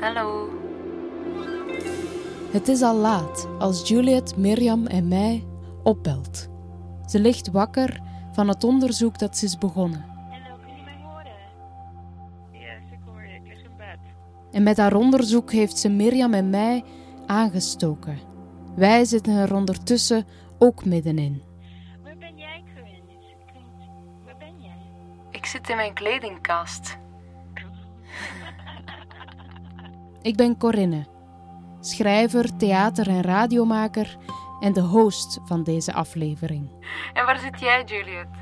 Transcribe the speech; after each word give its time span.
Hallo. 0.00 0.48
Het 2.52 2.68
is 2.68 2.82
al 2.82 2.96
laat 2.96 3.48
als 3.58 3.88
Juliet 3.88 4.36
Mirjam 4.36 4.86
en 4.86 5.08
mij 5.08 5.44
opbelt. 5.82 6.48
Ze 7.06 7.18
ligt 7.20 7.50
wakker 7.50 8.00
van 8.32 8.48
het 8.48 8.64
onderzoek 8.64 9.18
dat 9.18 9.36
ze 9.36 9.44
is 9.44 9.58
begonnen. 9.58 10.04
Hallo, 10.30 10.56
kun 10.64 10.76
je 10.76 10.82
mij 10.82 10.98
horen? 11.02 11.32
Yes, 12.52 12.90
ik 12.92 12.98
hoor 13.06 13.22
je. 13.26 13.34
Ik 13.34 13.42
lig 13.46 13.62
in 13.62 13.76
bed. 13.76 13.98
En 14.52 14.62
met 14.62 14.76
haar 14.76 14.94
onderzoek 14.94 15.52
heeft 15.52 15.78
ze 15.78 15.88
Mirjam 15.88 16.34
en 16.34 16.50
mij 16.50 16.84
aangestoken. 17.26 18.18
Wij 18.76 19.04
zitten 19.04 19.32
er 19.36 19.54
ondertussen 19.54 20.26
ook 20.58 20.84
middenin. 20.84 21.42
Waar 22.02 22.16
ben 22.18 22.36
jij, 22.36 22.62
klinkt- 22.74 24.24
Waar 24.24 24.36
ben 24.38 24.60
jij? 24.60 24.90
Ik 25.30 25.46
zit 25.46 25.68
in 25.68 25.76
mijn 25.76 25.94
kledingkast. 25.94 26.98
Ik 30.22 30.36
ben 30.36 30.56
Corinne, 30.56 31.06
schrijver, 31.80 32.56
theater- 32.56 33.08
en 33.08 33.22
radiomaker 33.22 34.16
en 34.60 34.72
de 34.72 34.80
host 34.80 35.40
van 35.44 35.62
deze 35.62 35.92
aflevering. 35.92 36.70
En 37.12 37.24
waar 37.24 37.38
zit 37.38 37.60
jij, 37.60 37.84
Juliet? 37.84 38.39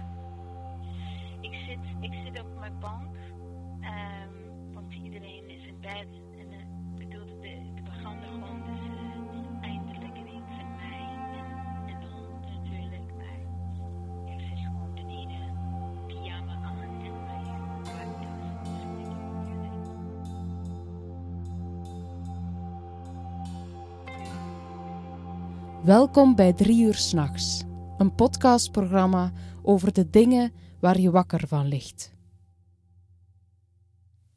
Welkom 25.88 26.34
bij 26.34 26.52
Drie 26.52 26.84
uur 26.84 26.94
s'nachts, 26.94 27.62
een 27.98 28.14
podcastprogramma 28.14 29.32
over 29.62 29.92
de 29.92 30.10
dingen 30.10 30.52
waar 30.80 30.98
je 30.98 31.10
wakker 31.10 31.48
van 31.48 31.66
ligt. 31.66 32.14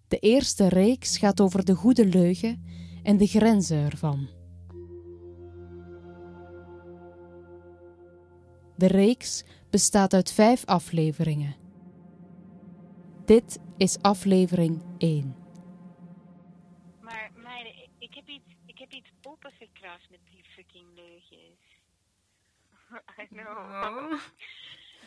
De 0.08 0.18
eerste 0.18 0.68
reeks 0.68 1.18
gaat 1.18 1.42
over 1.42 1.66
de 1.66 1.76
goede 1.76 2.06
leugen 2.06 2.64
en 3.04 3.18
de 3.18 3.28
grenzen 3.28 3.78
ervan. 3.78 4.30
De 8.78 8.88
reeks 8.88 9.44
bestaat 9.70 10.14
uit 10.14 10.32
vijf 10.32 10.66
afleveringen. 10.66 11.56
Dit 13.26 13.60
is 13.78 14.02
aflevering 14.02 14.82
1. 14.98 15.36
Maar 17.02 17.32
meiden, 17.36 17.72
ik- 18.00 18.14
heb 18.14 18.28
iets, 18.28 18.56
ik 18.66 18.78
heb 18.78 18.92
iets 18.92 19.10
met 20.10 20.20
fucking 20.62 20.94
leugens. 20.96 21.60
I 23.20 23.26
know. 23.30 23.58
Oh. 23.58 24.20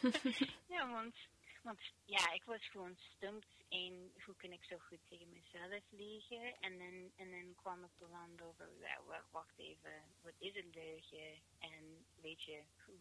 Ja, 0.68 0.90
want, 0.90 1.14
want 1.62 1.78
ja, 2.04 2.32
ik 2.32 2.44
was 2.44 2.68
gewoon 2.68 2.96
stumpt 3.16 3.46
in 3.68 4.12
hoe 4.24 4.34
kan 4.36 4.52
ik 4.52 4.64
zo 4.64 4.78
goed 4.78 4.98
tegen 5.08 5.28
mezelf 5.32 5.82
liegen. 5.90 6.54
En 6.60 6.78
dan, 6.78 7.10
en 7.16 7.30
dan 7.30 7.54
kwam 7.54 7.84
ik 7.84 7.90
er 8.00 8.08
land 8.08 8.42
over, 8.42 8.68
ja, 8.80 9.02
wa- 9.06 9.24
wacht 9.30 9.58
even, 9.58 10.02
wat 10.22 10.32
is 10.38 10.54
een 10.56 10.70
leugen? 10.74 11.42
En 11.58 12.04
weet 12.20 12.42
je, 12.42 12.62
hoe, 12.84 12.98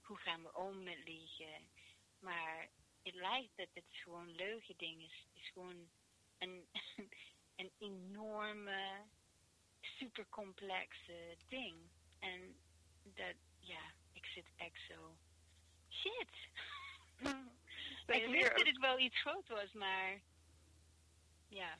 hoe 0.00 0.16
gaan 0.16 0.42
we 0.42 0.54
om 0.54 0.82
met 0.82 0.98
liegen? 1.04 1.68
Maar 2.18 2.68
het 3.02 3.14
lijkt 3.14 3.56
dat 3.56 3.68
het 3.74 3.84
gewoon 3.90 4.30
leugending 4.34 5.02
is, 5.02 5.26
is 5.32 5.48
gewoon 5.52 5.88
een, 6.38 6.66
een 7.56 7.70
enorme, 7.78 9.02
super 9.98 10.26
complexe 10.28 11.36
ding. 11.48 11.74
En 12.18 12.56
dat, 13.02 13.34
ja, 13.58 13.82
ik 14.12 14.24
zit 14.24 14.46
echt 14.56 14.80
zo. 14.88 15.16
Shit! 15.88 16.32
ik 18.16 18.30
wist 18.30 18.56
dat 18.56 18.66
het 18.66 18.78
wel 18.78 18.98
iets 18.98 19.20
groot 19.20 19.48
was, 19.48 19.72
maar. 19.72 20.20
Ja. 21.48 21.78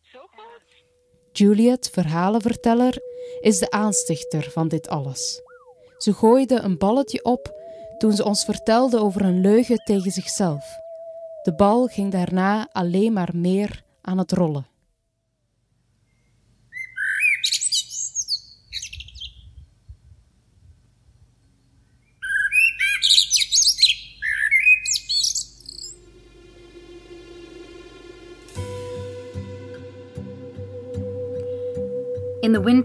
Zo 0.00 0.26
groot? 0.26 0.84
Juliet, 1.32 1.90
verhalenverteller, 1.90 3.02
is 3.40 3.58
de 3.58 3.70
aanstichter 3.70 4.50
van 4.50 4.68
dit 4.68 4.88
alles. 4.88 5.42
Ze 5.96 6.12
gooide 6.14 6.60
een 6.60 6.78
balletje 6.78 7.24
op 7.24 7.56
toen 7.98 8.12
ze 8.12 8.24
ons 8.24 8.44
vertelde 8.44 8.98
over 8.98 9.22
een 9.22 9.40
leugen 9.40 9.76
tegen 9.76 10.10
zichzelf. 10.10 10.64
De 11.42 11.54
bal 11.54 11.86
ging 11.86 12.12
daarna 12.12 12.68
alleen 12.72 13.12
maar 13.12 13.30
meer 13.36 13.82
aan 14.00 14.18
het 14.18 14.32
rollen. 14.32 14.66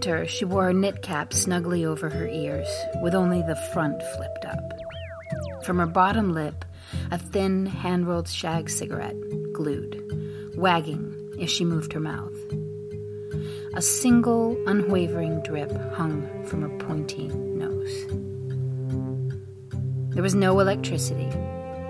Winter, 0.04 0.26
she 0.26 0.44
wore 0.44 0.64
her 0.64 0.72
knit 0.72 1.02
cap 1.02 1.32
snugly 1.32 1.84
over 1.84 2.10
her 2.10 2.26
ears, 2.26 2.68
with 3.02 3.14
only 3.14 3.40
the 3.42 3.56
front 3.72 4.02
flipped 4.16 4.44
up. 4.44 4.72
From 5.64 5.78
her 5.78 5.86
bottom 5.86 6.34
lip, 6.34 6.64
a 7.10 7.16
thin, 7.16 7.64
hand 7.64 8.06
rolled 8.06 8.28
shag 8.28 8.68
cigarette 8.68 9.16
glued, 9.52 10.52
wagging 10.56 11.38
as 11.40 11.50
she 11.50 11.64
moved 11.64 11.92
her 11.94 12.00
mouth. 12.00 12.36
A 13.74 13.80
single, 13.80 14.58
unwavering 14.66 15.42
drip 15.42 15.72
hung 15.94 16.28
from 16.44 16.62
her 16.62 16.78
pointy 16.86 17.28
nose. 17.28 18.06
There 20.14 20.22
was 20.22 20.34
no 20.34 20.60
electricity. 20.60 21.30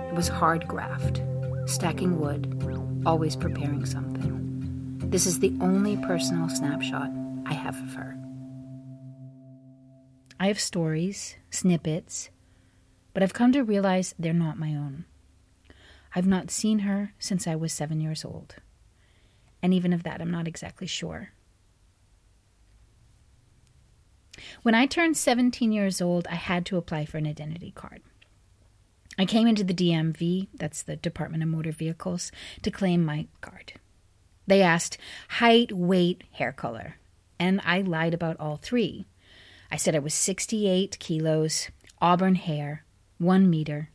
It 0.09 0.15
was 0.15 0.29
hard 0.29 0.69
graft, 0.69 1.21
stacking 1.67 2.21
wood, 2.21 3.03
always 3.05 3.35
preparing 3.35 3.85
something. 3.85 5.01
This 5.11 5.27
is 5.27 5.41
the 5.41 5.53
only 5.61 5.97
personal 5.97 6.49
snapshot 6.49 7.11
I 7.47 7.55
have 7.55 7.77
of 7.83 7.95
her. 7.95 8.19
I 10.39 10.49
have 10.49 10.61
stories, 10.61 11.37
snippets, 11.51 12.31
but 13.13 13.23
I've 13.23 13.33
come 13.33 13.53
to 13.53 13.63
realize 13.63 14.15
they're 14.19 14.33
not 14.33 14.59
my 14.59 14.75
own. 14.75 15.05
I've 16.15 16.27
not 16.27 16.51
seen 16.51 16.81
her 16.81 17.13
since 17.19 17.47
I 17.47 17.57
was 17.57 17.73
seven 17.73 18.01
years 18.01 18.25
old. 18.25 18.57
And 19.63 19.73
even 19.73 19.93
of 19.93 20.03
that, 20.03 20.21
I'm 20.21 20.31
not 20.31 20.47
exactly 20.47 20.87
sure. 20.87 21.31
When 24.63 24.75
I 24.75 24.87
turned 24.87 25.17
17 25.17 25.73
years 25.73 26.01
old, 26.01 26.27
I 26.29 26.35
had 26.35 26.67
to 26.67 26.77
apply 26.77 27.07
for 27.07 27.19
an 27.19 27.27
identity 27.27 27.71
card. 27.71 28.03
I 29.17 29.27
came 29.27 29.47
into 29.47 29.63
the 29.63 29.75
DMV, 29.75 30.49
that's 30.55 30.83
the 30.83 30.97
Department 30.97 31.43
of 31.43 31.49
Motor 31.49 31.73
Vehicles, 31.73 32.33
to 32.63 32.71
claim 32.71 33.05
my 33.05 33.27
card. 33.41 33.75
They 34.47 34.61
asked 34.61 34.99
height, 35.29 35.73
weight, 35.73 36.25
hair 36.33 36.53
color, 36.53 36.97
and 37.45 37.61
I 37.63 37.83
lied 37.83 38.15
about 38.15 38.41
all 38.41 38.57
three. 38.57 39.07
I 39.71 39.77
said 39.77 39.95
I 39.95 39.99
was 39.99 40.15
68 40.15 40.99
kilos, 40.99 41.69
auburn 42.01 42.37
hair, 42.37 42.85
1 43.19 43.51
meter, 43.51 43.91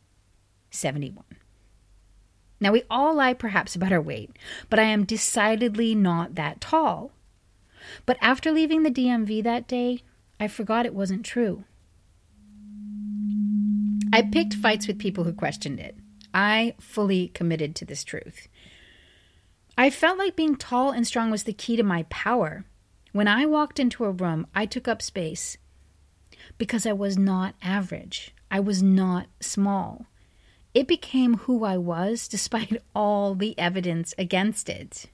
71. 0.70 1.24
Now, 2.60 2.70
we 2.72 2.84
all 2.88 3.14
lie 3.14 3.34
perhaps 3.34 3.74
about 3.74 3.92
our 3.92 4.00
weight, 4.00 4.36
but 4.68 4.78
I 4.78 4.84
am 4.84 5.04
decidedly 5.04 5.94
not 5.94 6.36
that 6.36 6.60
tall. 6.60 7.10
But 8.06 8.18
after 8.20 8.52
leaving 8.52 8.82
the 8.82 8.90
DMV 8.90 9.42
that 9.42 9.66
day, 9.66 10.02
I 10.38 10.46
forgot 10.46 10.86
it 10.86 10.94
wasn't 10.94 11.24
true. 11.24 11.64
I 14.12 14.22
picked 14.22 14.54
fights 14.54 14.86
with 14.86 14.98
people 14.98 15.24
who 15.24 15.32
questioned 15.32 15.80
it. 15.80 15.96
I 16.32 16.74
fully 16.78 17.28
committed 17.28 17.74
to 17.76 17.84
this 17.84 18.04
truth. 18.04 18.46
I 19.76 19.90
felt 19.90 20.18
like 20.18 20.36
being 20.36 20.56
tall 20.56 20.90
and 20.90 21.06
strong 21.06 21.30
was 21.30 21.44
the 21.44 21.52
key 21.52 21.74
to 21.76 21.82
my 21.82 22.04
power. 22.10 22.64
When 23.12 23.26
I 23.26 23.44
walked 23.46 23.80
into 23.80 24.04
a 24.04 24.10
room, 24.10 24.46
I 24.54 24.66
took 24.66 24.86
up 24.86 25.02
space 25.02 25.56
because 26.58 26.86
I 26.86 26.92
was 26.92 27.18
not 27.18 27.54
average. 27.62 28.34
I 28.50 28.60
was 28.60 28.82
not 28.82 29.26
small. 29.40 30.06
It 30.74 30.86
became 30.86 31.38
who 31.38 31.64
I 31.64 31.76
was 31.76 32.28
despite 32.28 32.80
all 32.94 33.34
the 33.34 33.58
evidence 33.58 34.14
against 34.16 34.68
it. 34.68 35.06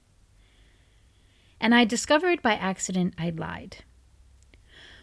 And 1.59 1.73
I 1.73 1.85
discovered 1.85 2.41
by 2.41 2.53
accident 2.53 3.15
I'd 3.17 3.39
lied. 3.39 3.77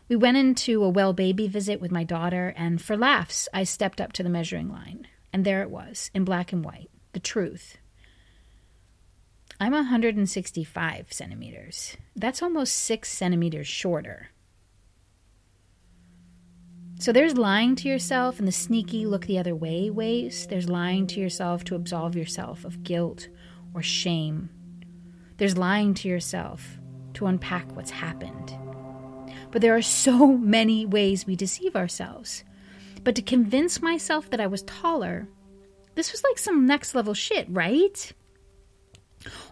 We 0.08 0.17
went 0.17 0.37
into 0.37 0.85
a 0.85 0.88
well 0.88 1.12
baby 1.12 1.49
visit 1.49 1.81
with 1.81 1.91
my 1.91 2.05
daughter, 2.05 2.52
and 2.56 2.81
for 2.81 2.96
laughs, 2.96 3.49
I 3.52 3.64
stepped 3.64 4.00
up 4.00 4.12
to 4.12 4.23
the 4.23 4.29
measuring 4.29 4.69
line. 4.69 5.08
And 5.32 5.44
there 5.44 5.62
it 5.62 5.70
was, 5.70 6.11
in 6.14 6.25
black 6.25 6.52
and 6.52 6.64
white, 6.64 6.91
the 7.12 7.20
truth. 7.20 7.79
I'm 9.60 9.72
165 9.72 11.12
centimeters. 11.12 11.96
That's 12.16 12.42
almost 12.42 12.74
six 12.74 13.10
centimeters 13.10 13.68
shorter. 13.68 14.30
So 16.98 17.12
there's 17.12 17.36
lying 17.36 17.76
to 17.76 17.88
yourself 17.88 18.38
and 18.38 18.48
the 18.48 18.52
sneaky 18.52 19.06
look 19.06 19.26
the 19.26 19.38
other 19.38 19.54
way 19.54 19.90
ways. 19.90 20.46
There's 20.48 20.68
lying 20.68 21.06
to 21.08 21.20
yourself 21.20 21.64
to 21.64 21.74
absolve 21.74 22.16
yourself 22.16 22.64
of 22.64 22.82
guilt 22.82 23.28
or 23.74 23.82
shame. 23.82 24.50
There's 25.36 25.52
There's 25.54 25.58
lying 25.58 25.94
to 25.94 26.08
yourself 26.08 26.78
to 27.14 27.26
unpack 27.26 27.74
what's 27.74 27.90
happened. 27.90 28.56
But 29.50 29.62
there 29.62 29.76
are 29.76 29.82
so 29.82 30.26
many 30.36 30.86
ways 30.86 31.26
we 31.26 31.36
deceive 31.36 31.76
ourselves. 31.76 32.44
But 33.02 33.14
to 33.16 33.22
convince 33.22 33.82
myself 33.82 34.30
that 34.30 34.40
I 34.40 34.46
was 34.46 34.62
taller, 34.62 35.28
this 35.94 36.10
was 36.10 36.24
like 36.24 36.38
some 36.38 36.66
next 36.66 36.94
level 36.94 37.14
shit, 37.14 37.46
right? 37.50 38.12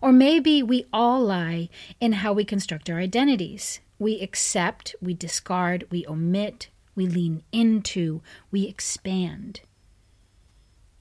Or 0.01 0.13
maybe 0.13 0.63
we 0.63 0.87
all 0.93 1.21
lie 1.21 1.69
in 2.01 2.13
how 2.13 2.33
we 2.33 2.45
construct 2.45 2.91
our 2.91 2.99
identities. 2.99 3.81
We 3.99 4.21
accept, 4.21 4.95
we 5.01 5.15
discard, 5.15 5.87
we 5.91 6.07
omit, 6.07 6.69
we 6.95 7.07
lean 7.07 7.43
into, 7.53 8.23
we 8.51 8.67
expand. 8.67 9.61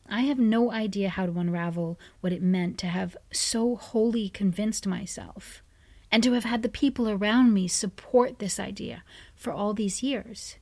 I 0.07 0.21
have 0.21 0.39
no 0.39 0.71
idea 0.71 1.09
how 1.09 1.25
to 1.25 1.39
unravel 1.39 1.97
what 2.19 2.33
it 2.33 2.41
meant 2.41 2.77
to 2.79 2.87
have 2.87 3.15
so 3.31 3.75
wholly 3.75 4.29
convinced 4.29 4.85
myself 4.85 5.63
and 6.11 6.21
to 6.23 6.33
have 6.33 6.43
had 6.43 6.63
the 6.63 6.69
people 6.69 7.09
around 7.09 7.53
me 7.53 7.67
support 7.67 8.39
this 8.39 8.59
idea 8.59 9.03
for 9.35 9.53
all 9.53 9.73
these 9.73 10.03
years. 10.03 10.57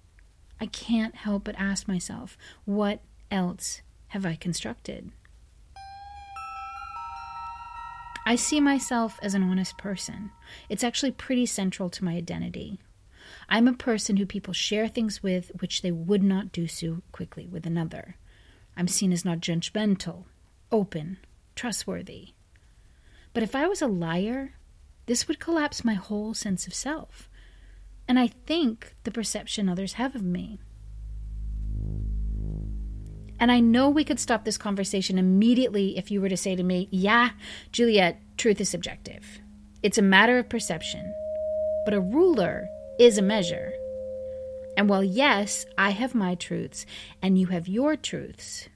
I 0.62 0.68
can't 0.68 1.16
help 1.16 1.46
but 1.46 1.56
ask 1.58 1.88
myself, 1.88 2.38
what 2.66 3.02
else 3.32 3.82
have 4.10 4.26
I 4.26 4.36
constructed? 4.36 5.12
I 8.30 8.36
see 8.36 8.62
myself 8.62 9.20
as 9.24 9.34
an 9.34 9.42
honest 9.42 9.80
person. 9.80 10.30
It's 10.70 10.84
actually 10.84 11.14
pretty 11.14 11.48
central 11.48 11.90
to 11.90 12.06
my 12.06 12.14
identity. 12.14 12.80
I'm 13.50 13.68
a 13.68 13.74
person 13.74 14.18
who 14.18 14.28
people 14.28 14.54
share 14.54 14.88
things 14.88 15.24
with 15.24 15.52
which 15.62 15.82
they 15.82 15.92
would 15.92 16.22
not 16.22 16.52
do 16.52 16.68
so 16.68 17.02
quickly 17.12 17.48
with 17.48 17.66
another. 17.66 18.18
I'm 18.78 18.88
seen 18.88 19.12
as 19.12 19.26
not 19.26 19.40
judgmental, 19.40 20.26
open, 20.72 21.18
trustworthy. 21.56 22.34
But 23.34 23.42
if 23.42 23.56
I 23.56 23.66
was 23.66 23.82
a 23.82 23.88
liar, 23.88 24.54
this 25.08 25.28
would 25.28 25.40
collapse 25.40 25.84
my 25.84 25.96
whole 25.96 26.36
sense 26.36 26.68
of 26.68 26.74
self, 26.76 27.28
and 28.08 28.20
I 28.20 28.28
think 28.28 28.94
the 29.06 29.12
perception 29.12 29.68
others 29.68 29.94
have 29.94 30.14
of 30.14 30.22
me. 30.22 30.60
And 33.40 33.52
I 33.52 33.60
know 33.60 33.90
we 33.90 34.04
could 34.04 34.20
stop 34.20 34.44
this 34.44 34.58
conversation 34.58 35.18
immediately 35.18 35.98
if 35.98 36.12
you 36.12 36.22
were 36.22 36.30
to 36.30 36.38
say 36.38 36.56
to 36.56 36.64
me, 36.64 36.90
Yeah, 36.92 37.32
Juliet, 37.72 38.20
truth 38.38 38.60
is 38.60 38.70
subjective. 38.70 39.40
It's 39.82 39.98
a 39.98 40.04
matter 40.04 40.38
of 40.38 40.50
perception. 40.50 41.14
But 41.86 41.94
a 41.94 42.02
ruler 42.02 42.68
is 43.00 43.18
a 43.18 43.22
measure. 43.22 43.72
And 44.76 44.90
while, 44.90 45.04
yes, 45.04 45.66
I 45.78 45.92
have 45.92 46.14
my 46.14 46.36
truths 46.36 46.86
and 47.22 47.38
you 47.38 47.48
have 47.48 47.68
your 47.68 47.96
truths, 47.96 48.68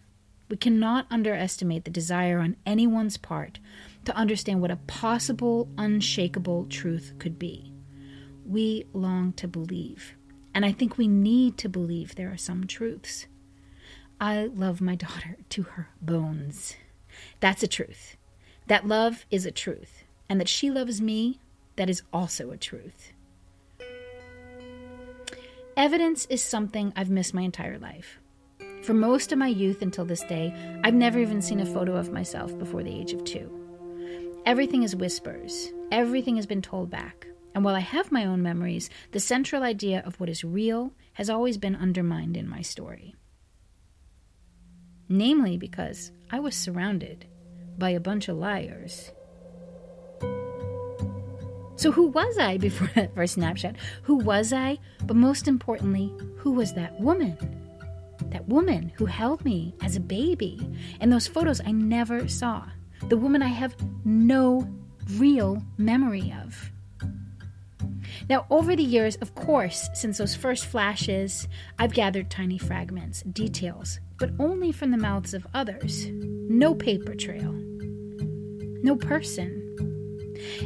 we 0.50 0.58
cannot 0.58 1.08
underestimate 1.10 1.84
the 1.84 1.92
desire 1.92 2.40
on 2.40 2.58
anyone's 2.66 3.18
part 3.18 3.60
to 4.06 4.16
understand 4.16 4.62
what 4.62 4.72
a 4.72 4.76
possible, 4.76 5.70
unshakable 5.78 6.66
truth 6.66 7.14
could 7.20 7.40
be. 7.40 7.74
We 8.46 8.86
long 8.94 9.34
to 9.34 9.48
believe. 9.48 10.16
And 10.54 10.66
I 10.66 10.72
think 10.72 10.98
we 10.98 11.08
need 11.08 11.58
to 11.60 11.70
believe 11.70 12.16
there 12.16 12.32
are 12.32 12.38
some 12.38 12.68
truths. 12.68 13.28
I 14.20 14.46
love 14.46 14.82
my 14.82 14.96
daughter 14.96 15.38
to 15.50 15.64
her 15.64 15.90
bones. 16.02 16.76
That's 17.40 17.64
a 17.64 17.68
truth. 17.68 18.16
That 18.68 18.88
love 18.88 19.26
is 19.30 19.46
a 19.46 19.52
truth. 19.52 20.04
And 20.30 20.40
that 20.40 20.50
she 20.50 20.72
loves 20.72 21.02
me, 21.02 21.40
that 21.76 21.90
is 21.90 22.04
also 22.14 22.52
a 22.52 22.58
truth. 22.58 23.12
Evidence 25.76 26.26
is 26.28 26.44
something 26.44 26.94
I've 26.96 27.10
missed 27.10 27.34
my 27.34 27.42
entire 27.42 27.80
life. 27.80 28.20
For 28.84 28.94
most 28.94 29.32
of 29.32 29.38
my 29.38 29.48
youth 29.48 29.82
until 29.82 30.06
this 30.06 30.24
day, 30.24 30.54
I've 30.84 30.94
never 30.94 31.20
even 31.20 31.42
seen 31.42 31.60
a 31.60 31.66
photo 31.66 31.96
of 31.96 32.12
myself 32.12 32.58
before 32.58 32.84
the 32.84 32.94
age 32.94 33.14
of 33.14 33.24
two. 33.24 33.50
Everything 34.46 34.84
is 34.84 34.96
whispers, 34.96 35.72
everything 35.92 36.36
has 36.36 36.46
been 36.46 36.62
told 36.62 36.90
back. 36.90 37.28
And 37.56 37.64
while 37.64 37.76
I 37.76 37.80
have 37.80 38.12
my 38.12 38.26
own 38.26 38.42
memories, 38.42 38.90
the 39.12 39.20
central 39.20 39.64
idea 39.64 40.02
of 40.06 40.20
what 40.20 40.30
is 40.30 40.44
real 40.44 40.92
has 41.14 41.30
always 41.30 41.58
been 41.58 41.76
undermined 41.76 42.36
in 42.36 42.48
my 42.48 42.62
story 42.62 43.16
namely 45.10 45.58
because 45.58 46.12
I 46.32 46.40
was 46.40 46.56
surrounded 46.56 47.26
by 47.78 47.92
a 47.92 48.00
bunch 48.00 48.28
of 48.28 48.38
liars. 48.38 49.12
So, 51.76 51.92
who 51.92 52.08
was 52.08 52.38
I 52.38 52.58
before 52.58 52.90
that 52.96 53.14
first 53.14 53.34
snapshot? 53.34 53.76
Who 54.04 54.16
was 54.16 54.54
I? 54.54 54.78
But 55.06 55.16
most 55.16 55.48
importantly, 55.48 56.14
who 56.38 56.52
was 56.52 56.74
that 56.74 57.00
woman? 57.00 57.38
That 58.30 58.48
woman 58.48 58.92
who 58.96 59.06
held 59.06 59.44
me 59.44 59.76
as 59.82 59.96
a 59.96 60.00
baby. 60.00 60.60
And 61.00 61.12
those 61.12 61.28
photos 61.28 61.62
I 61.66 61.72
never 61.72 62.28
saw. 62.28 62.64
The 63.10 63.18
woman 63.18 63.42
I 63.42 63.48
have 63.48 63.76
no 64.06 64.68
real 65.18 65.64
memory 65.78 66.34
of. 66.42 66.72
Now, 68.34 68.48
over 68.50 68.76
the 68.76 68.82
years, 68.82 69.16
of 69.18 69.36
course, 69.36 69.92
since 69.94 70.18
those 70.18 70.36
first 70.36 70.66
flashes, 70.66 71.48
I've 71.78 71.94
gathered 71.94 72.32
tiny 72.32 72.58
fragments, 72.58 73.22
details, 73.22 74.00
but 74.18 74.32
only 74.40 74.72
from 74.72 74.90
the 74.90 74.98
mouths 74.98 75.36
of 75.36 75.46
others. 75.54 76.08
No 76.10 76.74
paper 76.74 77.14
trail. 77.14 77.54
No 78.82 78.96
person. 78.96 79.60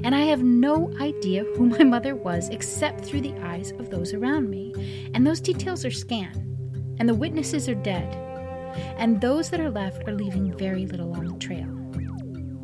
And 0.01 0.15
I 0.15 0.21
have 0.21 0.41
no 0.41 0.97
idea 1.01 1.43
who 1.43 1.65
my 1.65 1.83
mother 1.83 2.15
was 2.15 2.47
except 2.47 3.03
through 3.03 3.19
the 3.19 3.35
eyes 3.41 3.71
of 3.71 3.89
those 3.89 4.13
around 4.13 4.49
me. 4.49 5.11
And 5.13 5.27
those 5.27 5.41
details 5.41 5.83
are 5.83 5.91
scant, 5.91 6.37
and 6.99 7.09
the 7.09 7.15
witnesses 7.15 7.67
are 7.67 7.75
dead. 7.75 8.15
And 8.97 9.19
those 9.19 9.49
that 9.49 9.59
are 9.59 9.69
left 9.69 10.07
are 10.07 10.13
leaving 10.13 10.57
very 10.57 10.85
little 10.85 11.13
on 11.17 11.25
the 11.25 11.37
trail. 11.37 11.67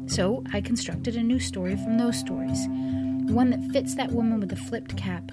So 0.07 0.45
I 0.53 0.61
constructed 0.61 1.17
a 1.17 1.23
new 1.23 1.41
story 1.41 1.75
from 1.75 1.97
those 1.97 2.17
stories, 2.17 2.69
one 3.30 3.50
that 3.52 3.72
fits 3.72 3.96
that 3.96 4.12
woman 4.12 4.40
with 4.40 4.50
the 4.50 4.56
flipped 4.56 4.98
cap 4.98 5.31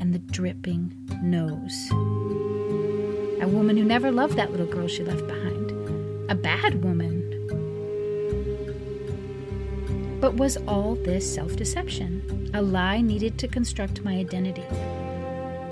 and 0.00 0.14
the 0.14 0.18
dripping 0.18 0.92
nose. 1.22 1.90
A 3.40 3.48
woman 3.48 3.76
who 3.76 3.84
never 3.84 4.10
loved 4.10 4.36
that 4.36 4.50
little 4.50 4.66
girl 4.66 4.88
she 4.88 5.02
left 5.02 5.26
behind. 5.26 5.70
A 6.30 6.34
bad 6.34 6.82
woman. 6.82 7.20
But 10.20 10.34
was 10.34 10.56
all 10.68 10.94
this 10.94 11.34
self 11.34 11.56
deception? 11.56 12.50
A 12.54 12.62
lie 12.62 13.00
needed 13.00 13.38
to 13.38 13.48
construct 13.48 14.04
my 14.04 14.14
identity? 14.14 14.64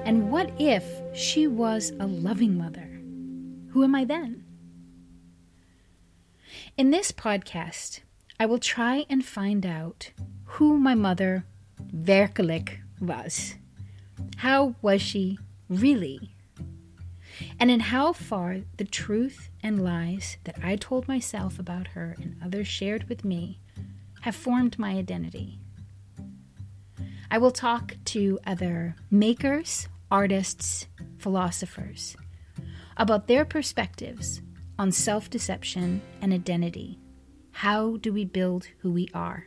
And 0.05 0.31
what 0.31 0.51
if 0.59 0.85
she 1.15 1.47
was 1.47 1.93
a 2.01 2.07
loving 2.07 2.59
mother? 2.59 2.89
Who 3.71 3.85
am 3.85 3.95
I 3.95 4.05
then? 4.05 4.45
In 6.77 6.91
this 6.91 7.13
podcast, 7.13 8.01
I 8.41 8.47
will 8.47 8.59
try 8.59 9.05
and 9.09 9.25
find 9.25 9.65
out 9.65 10.13
who 10.53 10.79
my 10.79 10.95
mother, 10.95 11.45
werkelijk, 11.93 12.79
was. 13.01 13.55
How 14.37 14.75
was 14.83 15.03
she 15.03 15.39
really? 15.69 16.35
and 17.59 17.71
in 17.71 17.81
how 17.81 18.13
far 18.13 18.59
the 18.77 18.85
truth 18.85 19.51
and 19.63 19.83
lies 19.83 20.37
that 20.45 20.57
I 20.63 20.77
told 20.77 21.09
myself 21.09 21.59
about 21.59 21.89
her 21.89 22.17
and 22.21 22.37
others 22.45 22.69
shared 22.69 23.09
with 23.09 23.25
me 23.25 23.61
have 24.23 24.37
formed 24.37 24.79
my 24.79 24.91
identity. 24.93 25.59
I 27.31 27.39
will 27.39 27.51
talk 27.51 27.97
to 28.07 28.39
other 28.47 28.97
makers, 29.11 29.89
artists, 30.11 30.87
philosophers 31.19 32.17
about 32.97 33.29
their 33.29 33.45
perspectives 33.45 34.43
on 34.79 34.93
self 34.93 35.31
deception 35.31 36.03
and 36.21 36.33
identity. 36.33 36.99
How 37.53 37.97
do 37.99 38.13
we 38.13 38.25
build 38.25 38.67
who 38.79 38.91
we 38.91 39.09
are 39.15 39.47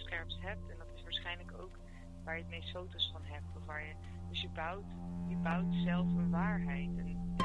hebt. 0.19 0.69
En 0.69 0.77
dat 0.77 0.87
is 0.95 1.03
waarschijnlijk 1.03 1.53
ook 1.59 1.79
waar 2.23 2.35
je 2.35 2.41
het 2.41 2.51
meest 2.51 2.71
foto's 2.71 3.09
van 3.11 3.21
hebt. 3.23 3.55
Of 3.55 3.65
waar 3.65 3.85
je, 3.85 3.93
dus 4.29 4.41
je 4.41 4.49
bouwt, 4.49 4.85
je 5.27 5.35
bouwt 5.35 5.73
zelf 5.73 6.07
een 6.07 6.29
waarheid. 6.29 6.97
En, 6.97 7.35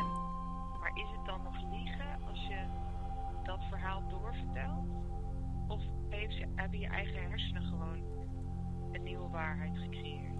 maar 0.80 0.92
is 0.94 1.11
het 1.16 1.26
dan 1.26 1.42
nog 1.42 1.70
liegen 1.70 2.23
als 2.28 2.46
je 2.46 2.64
dat 3.44 3.64
verhaal 3.68 4.08
doorvertelt? 4.08 4.88
Of 5.68 5.82
heeft 6.08 6.44
hebben 6.54 6.78
je 6.78 6.88
eigen 6.88 7.28
hersenen 7.28 7.62
gewoon 7.62 8.04
een 8.92 9.02
nieuwe 9.02 9.28
waarheid 9.28 9.78
gecreëerd? 9.78 10.35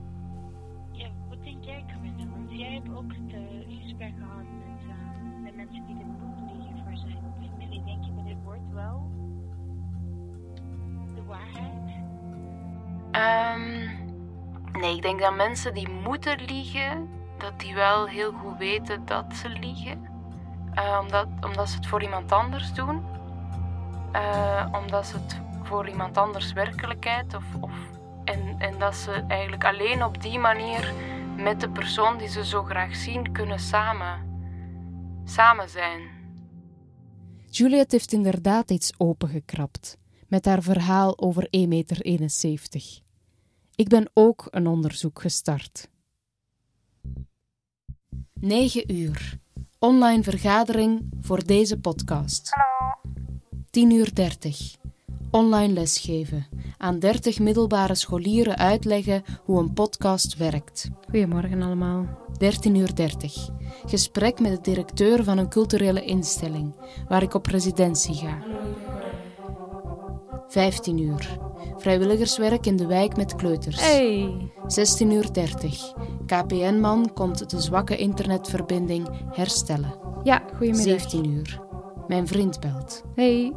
Ja, 0.93 1.11
wat 1.29 1.45
denk 1.45 1.65
jij, 1.65 1.85
Camilla? 1.87 2.31
Want 2.31 2.51
jij 2.51 2.73
hebt 2.73 2.89
ook 2.89 3.13
het 3.13 3.33
uh, 3.33 3.81
gesprek 3.83 4.15
gehad 4.19 4.36
Nee, 14.87 14.97
ik 14.97 15.03
denk 15.03 15.21
dat 15.21 15.35
mensen 15.35 15.75
die 15.75 15.89
moeten 15.89 16.45
liegen, 16.45 17.09
dat 17.39 17.61
die 17.61 17.75
wel 17.75 18.07
heel 18.07 18.33
goed 18.33 18.59
weten 18.59 19.05
dat 19.05 19.25
ze 19.35 19.49
liegen. 19.49 20.09
Eh, 20.75 20.99
omdat, 21.03 21.27
omdat 21.41 21.69
ze 21.69 21.77
het 21.77 21.87
voor 21.87 22.03
iemand 22.03 22.33
anders 22.33 22.73
doen. 22.73 23.05
Eh, 24.13 24.67
omdat 24.73 25.07
ze 25.07 25.17
het 25.17 25.41
voor 25.63 25.89
iemand 25.89 26.17
anders 26.17 26.53
werkelijkheid 26.53 27.35
of, 27.35 27.45
of 27.61 27.73
en, 28.25 28.55
en 28.59 28.79
dat 28.79 28.95
ze 28.95 29.25
eigenlijk 29.29 29.65
alleen 29.65 30.05
op 30.05 30.23
die 30.23 30.39
manier 30.39 30.93
met 31.37 31.61
de 31.61 31.71
persoon 31.71 32.19
die 32.19 32.29
ze 32.29 32.45
zo 32.45 32.63
graag 32.63 32.97
zien 32.97 33.33
kunnen 33.33 33.59
samen, 33.59 34.41
samen 35.25 35.69
zijn. 35.69 36.01
Juliet 37.51 37.93
heeft 37.93 38.13
inderdaad 38.13 38.71
iets 38.71 38.93
opengekrapt 38.97 39.99
met 40.29 40.45
haar 40.45 40.63
verhaal 40.63 41.19
over 41.19 41.49
1,71 41.57 41.69
meter. 41.69 43.05
Ik 43.77 43.89
ben 43.89 44.11
ook 44.13 44.47
een 44.51 44.67
onderzoek 44.67 45.21
gestart. 45.21 45.91
9 48.41 48.93
uur. 48.93 49.39
Online 49.79 50.23
vergadering 50.23 51.11
voor 51.21 51.45
deze 51.45 51.81
podcast. 51.81 52.51
Hallo. 52.51 52.95
10 53.71 53.91
uur 53.91 54.15
30. 54.15 54.77
Online 55.31 55.73
lesgeven. 55.73 56.47
Aan 56.79 56.99
30 56.99 57.39
middelbare 57.39 57.95
scholieren 57.95 58.57
uitleggen 58.57 59.23
hoe 59.45 59.59
een 59.59 59.73
podcast 59.73 60.37
werkt. 60.37 60.91
Goedemorgen 61.05 61.63
allemaal. 61.63 62.19
13 62.39 62.75
uur 62.75 62.95
30. 62.95 63.49
Gesprek 63.87 64.41
met 64.41 64.57
de 64.57 64.71
directeur 64.71 65.25
van 65.25 65.39
een 65.39 65.49
culturele 65.49 66.05
instelling, 66.05 66.75
waar 67.09 67.23
ik 67.23 67.35
op 67.35 67.47
residentie 67.47 68.15
ga. 68.15 68.43
15 70.49 70.99
uur. 70.99 71.39
Vrijwilligerswerk 71.77 72.67
in 72.67 72.77
de 72.77 72.87
wijk 72.87 73.17
met 73.17 73.35
kleuters. 73.35 73.81
Hey. 73.81 74.51
16 74.67 75.11
uur 75.11 75.33
30. 75.33 75.93
KPN-man 76.27 77.13
komt 77.13 77.51
de 77.51 77.61
zwakke 77.61 77.97
internetverbinding 77.97 79.09
herstellen. 79.31 79.95
Ja, 80.23 80.43
goedemiddag. 80.49 81.11
17 81.11 81.25
uur. 81.25 81.61
Mijn 82.07 82.27
vriend 82.27 82.61
belt. 82.61 83.03
Hey. 83.15 83.53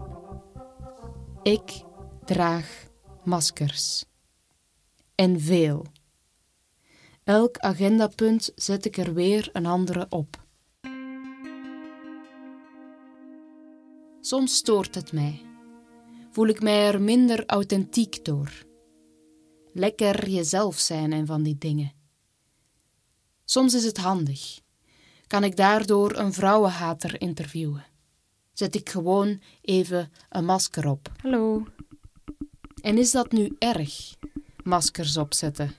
Ik 1.44 1.84
draag 2.26 2.88
maskers. 3.24 4.06
En 5.16 5.40
veel. 5.40 5.86
Elk 7.24 7.58
agendapunt 7.58 8.52
zet 8.56 8.86
ik 8.86 8.98
er 8.98 9.14
weer 9.14 9.50
een 9.54 9.66
andere 9.66 10.06
op. 10.10 10.48
Soms 14.22 14.56
stoort 14.56 14.96
het 14.96 15.12
mij. 15.12 15.49
Voel 16.40 16.48
ik 16.48 16.62
mij 16.62 16.88
er 16.88 17.02
minder 17.02 17.44
authentiek 17.46 18.26
door. 18.26 18.52
Lekker 19.74 20.30
jezelf 20.30 20.78
zijn 20.78 21.14
en 21.14 21.26
van 21.26 21.44
die 21.44 21.58
dingen. 21.58 21.94
Soms 23.46 23.74
is 23.74 23.84
het 23.84 23.98
handig. 23.98 24.60
Kan 25.28 25.44
ik 25.44 25.56
daardoor 25.56 26.18
een 26.18 26.34
vrouwenhater 26.34 27.22
interviewen? 27.22 27.86
Zet 28.54 28.76
ik 28.76 28.90
gewoon 28.90 29.42
even 29.62 30.12
een 30.30 30.46
masker 30.46 30.90
op. 30.90 31.12
Hallo. 31.22 31.66
En 32.82 32.98
is 32.98 33.12
dat 33.12 33.32
nu 33.32 33.56
erg? 33.58 34.16
Maskers 34.64 35.18
opzetten. 35.18 35.76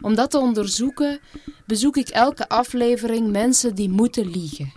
Om 0.00 0.14
dat 0.14 0.30
te 0.30 0.38
onderzoeken, 0.38 1.20
bezoek 1.66 1.96
ik 1.96 2.08
elke 2.08 2.48
aflevering 2.48 3.30
mensen 3.30 3.74
die 3.74 3.88
moeten 3.88 4.30
liegen. 4.30 4.72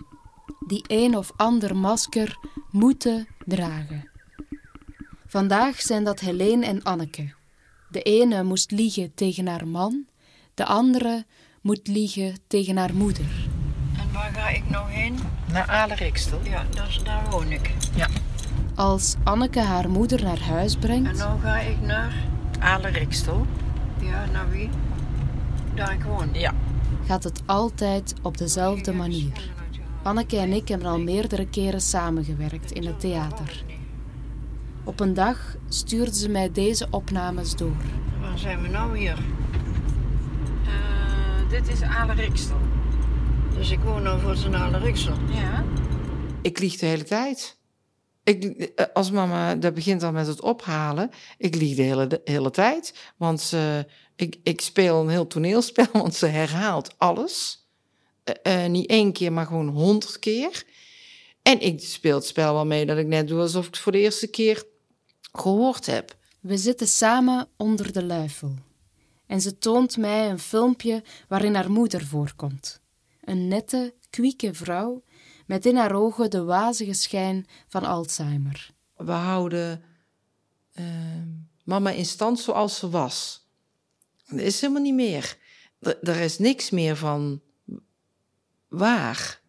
Die 0.66 0.84
een 0.86 1.16
of 1.16 1.32
ander 1.36 1.76
masker 1.76 2.38
moeten 2.70 3.26
dragen. 3.44 4.12
Vandaag 5.34 5.80
zijn 5.80 6.04
dat 6.04 6.20
Helene 6.20 6.66
en 6.66 6.82
Anneke. 6.82 7.32
De 7.88 8.02
ene 8.02 8.42
moest 8.42 8.70
liegen 8.70 9.14
tegen 9.14 9.46
haar 9.46 9.66
man, 9.66 10.04
de 10.54 10.64
andere 10.64 11.24
moet 11.60 11.88
liegen 11.88 12.34
tegen 12.46 12.76
haar 12.76 12.94
moeder. 12.94 13.48
En 13.98 14.12
waar 14.12 14.32
ga 14.34 14.48
ik 14.48 14.70
nou 14.70 14.90
heen? 14.90 15.18
Naar 15.52 15.66
Alerikstel. 15.66 16.40
Ja, 16.42 16.64
dat 16.74 16.88
is, 16.88 17.00
daar 17.04 17.30
woon 17.30 17.52
ik. 17.52 17.70
Als 18.74 19.14
Anneke 19.24 19.60
haar 19.60 19.90
moeder 19.90 20.22
naar 20.22 20.40
huis 20.40 20.74
En 20.74 20.80
brengt, 20.80 21.18
nou 21.18 21.40
ga 21.40 21.58
ik 21.58 21.80
naar, 21.80 22.14
Alerikstel. 22.58 23.46
ja, 24.00 24.24
naar 24.24 24.50
wie? 24.50 24.68
Daar 25.74 25.92
ik 25.92 26.02
woon. 26.02 26.28
Ja. 26.32 26.54
gaat 27.06 27.24
het 27.24 27.42
altijd 27.46 28.14
op 28.22 28.38
dezelfde 28.38 28.92
manier. 28.92 29.50
Anneke 30.02 30.36
en 30.36 30.52
ik 30.52 30.68
hebben 30.68 30.88
al 30.88 31.00
meerdere 31.00 31.46
keren 31.46 31.80
samengewerkt 31.80 32.72
in 32.72 32.86
het 32.86 33.00
theater. 33.00 33.64
Op 34.84 35.00
een 35.00 35.14
dag 35.14 35.56
stuurde 35.68 36.14
ze 36.14 36.28
mij 36.28 36.52
deze 36.52 36.86
opnames 36.90 37.56
door. 37.56 37.76
Waar 38.20 38.38
zijn 38.38 38.62
we 38.62 38.68
nou 38.68 38.98
hier? 38.98 39.18
Eh, 40.66 41.50
dit 41.50 41.68
is 41.68 41.82
Alerikstel. 41.82 42.60
Dus 43.54 43.70
ik 43.70 43.78
woon 43.80 44.02
nou 44.02 44.20
voor 44.20 44.36
zijn 44.36 44.54
Aleriksel. 44.54 45.14
Ja. 45.30 45.64
Ik 46.42 46.58
lieg 46.58 46.76
de 46.76 46.86
hele 46.86 47.04
tijd. 47.04 47.58
Ik, 48.24 48.44
eh, 48.44 48.86
als 48.92 49.10
mama, 49.10 49.54
dat 49.54 49.74
begint 49.74 50.02
al 50.02 50.12
met 50.12 50.26
het 50.26 50.40
ophalen. 50.40 51.10
Ik 51.38 51.54
lieg 51.54 51.76
de 51.76 51.82
hele, 51.82 52.06
de 52.06 52.20
hele 52.24 52.50
tijd. 52.50 53.12
Want 53.16 53.40
ze, 53.40 53.86
ik, 54.16 54.36
ik 54.42 54.60
speel 54.60 55.00
een 55.00 55.08
heel 55.08 55.26
toneelspel, 55.26 55.86
want 56.02 56.14
ze 56.14 56.26
herhaalt 56.26 56.94
alles. 56.98 57.66
Eh, 58.24 58.64
eh, 58.64 58.70
niet 58.70 58.88
één 58.88 59.12
keer, 59.12 59.32
maar 59.32 59.46
gewoon 59.46 59.68
honderd 59.68 60.18
keer. 60.18 60.64
En 61.42 61.60
ik 61.60 61.80
speel 61.80 62.14
het 62.14 62.26
spel 62.26 62.54
wel 62.54 62.66
mee 62.66 62.86
dat 62.86 62.98
ik 62.98 63.06
net 63.06 63.28
doe 63.28 63.40
alsof 63.40 63.66
ik 63.66 63.74
het 63.74 63.82
voor 63.82 63.92
de 63.92 63.98
eerste 63.98 64.26
keer 64.26 64.72
gehoord 65.38 65.86
heb. 65.86 66.16
We 66.40 66.56
zitten 66.56 66.88
samen 66.88 67.48
onder 67.56 67.92
de 67.92 68.04
luifel. 68.04 68.54
En 69.26 69.40
ze 69.40 69.58
toont 69.58 69.96
mij 69.96 70.30
een 70.30 70.38
filmpje 70.38 71.02
waarin 71.28 71.54
haar 71.54 71.70
moeder 71.70 72.04
voorkomt. 72.06 72.80
Een 73.20 73.48
nette, 73.48 73.94
kwieke 74.10 74.54
vrouw 74.54 75.02
met 75.46 75.66
in 75.66 75.76
haar 75.76 75.94
ogen 75.94 76.30
de 76.30 76.44
wazige 76.44 76.92
schijn 76.92 77.46
van 77.68 77.84
Alzheimer. 77.84 78.70
We 78.96 79.12
houden 79.12 79.82
eh, 80.72 80.84
mama 81.64 81.90
in 81.90 82.06
stand 82.06 82.40
zoals 82.40 82.78
ze 82.78 82.90
was. 82.90 83.46
Dat 84.26 84.40
is 84.40 84.60
helemaal 84.60 84.82
niet 84.82 84.94
meer. 84.94 85.36
Er, 85.80 85.98
er 86.02 86.16
is 86.20 86.38
niks 86.38 86.70
meer 86.70 86.96
van 86.96 87.40
waar. 88.68 89.40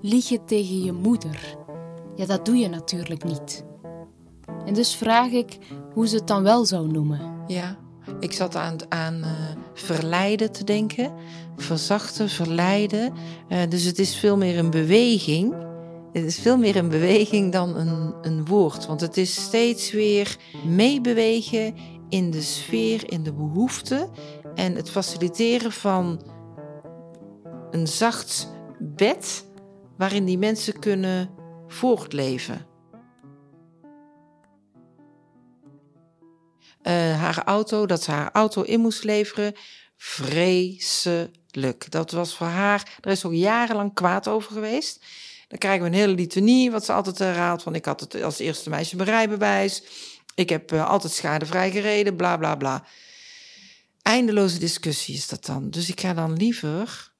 Liegen 0.00 0.44
tegen 0.44 0.84
je 0.84 0.92
moeder. 0.92 1.56
Ja, 2.16 2.26
dat 2.26 2.44
doe 2.44 2.56
je 2.56 2.68
natuurlijk 2.68 3.24
niet. 3.24 3.64
En 4.64 4.74
dus 4.74 4.94
vraag 4.94 5.30
ik 5.30 5.58
hoe 5.94 6.08
ze 6.08 6.16
het 6.16 6.26
dan 6.26 6.42
wel 6.42 6.64
zou 6.64 6.88
noemen. 6.88 7.20
Ja, 7.46 7.78
ik 8.20 8.32
zat 8.32 8.56
aan, 8.56 8.76
aan 8.88 9.22
eh, 9.22 9.30
verleiden 9.74 10.52
te 10.52 10.64
denken. 10.64 11.12
Verzachten, 11.56 12.28
verleiden. 12.28 13.12
Eh, 13.48 13.58
dus 13.68 13.84
het 13.84 13.98
is 13.98 14.16
veel 14.16 14.36
meer 14.36 14.58
een 14.58 14.70
beweging. 14.70 15.54
Het 16.12 16.24
is 16.24 16.38
veel 16.38 16.56
meer 16.56 16.76
een 16.76 16.88
beweging 16.88 17.52
dan 17.52 17.76
een, 17.76 18.14
een 18.22 18.46
woord. 18.46 18.86
Want 18.86 19.00
het 19.00 19.16
is 19.16 19.34
steeds 19.34 19.92
weer 19.92 20.36
meebewegen 20.66 21.74
in 22.08 22.30
de 22.30 22.42
sfeer, 22.42 23.12
in 23.12 23.22
de 23.22 23.32
behoefte. 23.32 24.08
En 24.54 24.74
het 24.74 24.90
faciliteren 24.90 25.72
van 25.72 26.20
een 27.70 27.86
zacht 27.86 28.48
bed 28.78 29.47
waarin 29.98 30.24
die 30.24 30.38
mensen 30.38 30.78
kunnen 30.78 31.30
voortleven. 31.66 32.66
Eh, 36.82 37.20
haar 37.20 37.44
auto, 37.44 37.86
dat 37.86 38.02
ze 38.02 38.10
haar 38.10 38.30
auto 38.32 38.62
in 38.62 38.80
moest 38.80 39.04
leveren, 39.04 39.54
vreselijk. 39.96 41.90
Dat 41.90 42.10
was 42.10 42.36
voor 42.36 42.46
haar, 42.46 42.98
er 43.00 43.10
is 43.10 43.24
ook 43.24 43.32
jarenlang 43.32 43.94
kwaad 43.94 44.28
over 44.28 44.52
geweest. 44.52 45.04
Dan 45.48 45.58
krijgen 45.58 45.82
we 45.82 45.88
een 45.88 45.94
hele 45.94 46.14
litanie, 46.14 46.70
wat 46.70 46.84
ze 46.84 46.92
altijd 46.92 47.18
herhaalt. 47.18 47.62
Van 47.62 47.74
ik 47.74 47.84
had 47.84 48.00
het 48.00 48.22
als 48.22 48.38
eerste 48.38 48.70
meisje 48.70 48.96
mijn 48.96 49.08
rijbewijs. 49.08 49.82
Ik 50.34 50.48
heb 50.48 50.72
eh, 50.72 50.88
altijd 50.88 51.12
schadevrij 51.12 51.70
gereden, 51.70 52.16
bla 52.16 52.36
bla 52.36 52.56
bla. 52.56 52.84
Eindeloze 54.02 54.58
discussie 54.58 55.14
is 55.14 55.28
dat 55.28 55.44
dan. 55.44 55.70
Dus 55.70 55.88
ik 55.88 56.00
ga 56.00 56.14
dan 56.14 56.32
liever, 56.32 57.12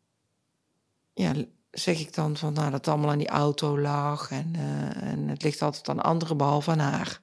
ja, 1.14 1.32
zeg 1.70 2.00
ik 2.00 2.14
dan 2.14 2.36
van 2.36 2.52
nou, 2.52 2.64
dat 2.64 2.78
het 2.78 2.88
allemaal 2.88 3.10
aan 3.10 3.18
die 3.18 3.28
auto 3.28 3.78
lag. 3.78 4.30
En, 4.30 4.50
eh, 4.54 5.02
en 5.02 5.28
het 5.28 5.42
ligt 5.42 5.62
altijd 5.62 5.88
aan 5.88 6.02
anderen 6.02 6.36
behalve 6.36 6.70
aan 6.70 6.78
haar. 6.78 7.20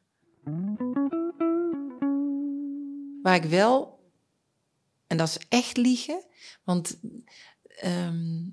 Waar 3.22 3.36
ik 3.36 3.44
wel, 3.44 4.00
en 5.08 5.18
dat 5.18 5.28
is 5.28 5.38
echt 5.50 5.78
liegen, 5.78 6.24
want 6.64 7.00
ehm, 7.66 8.50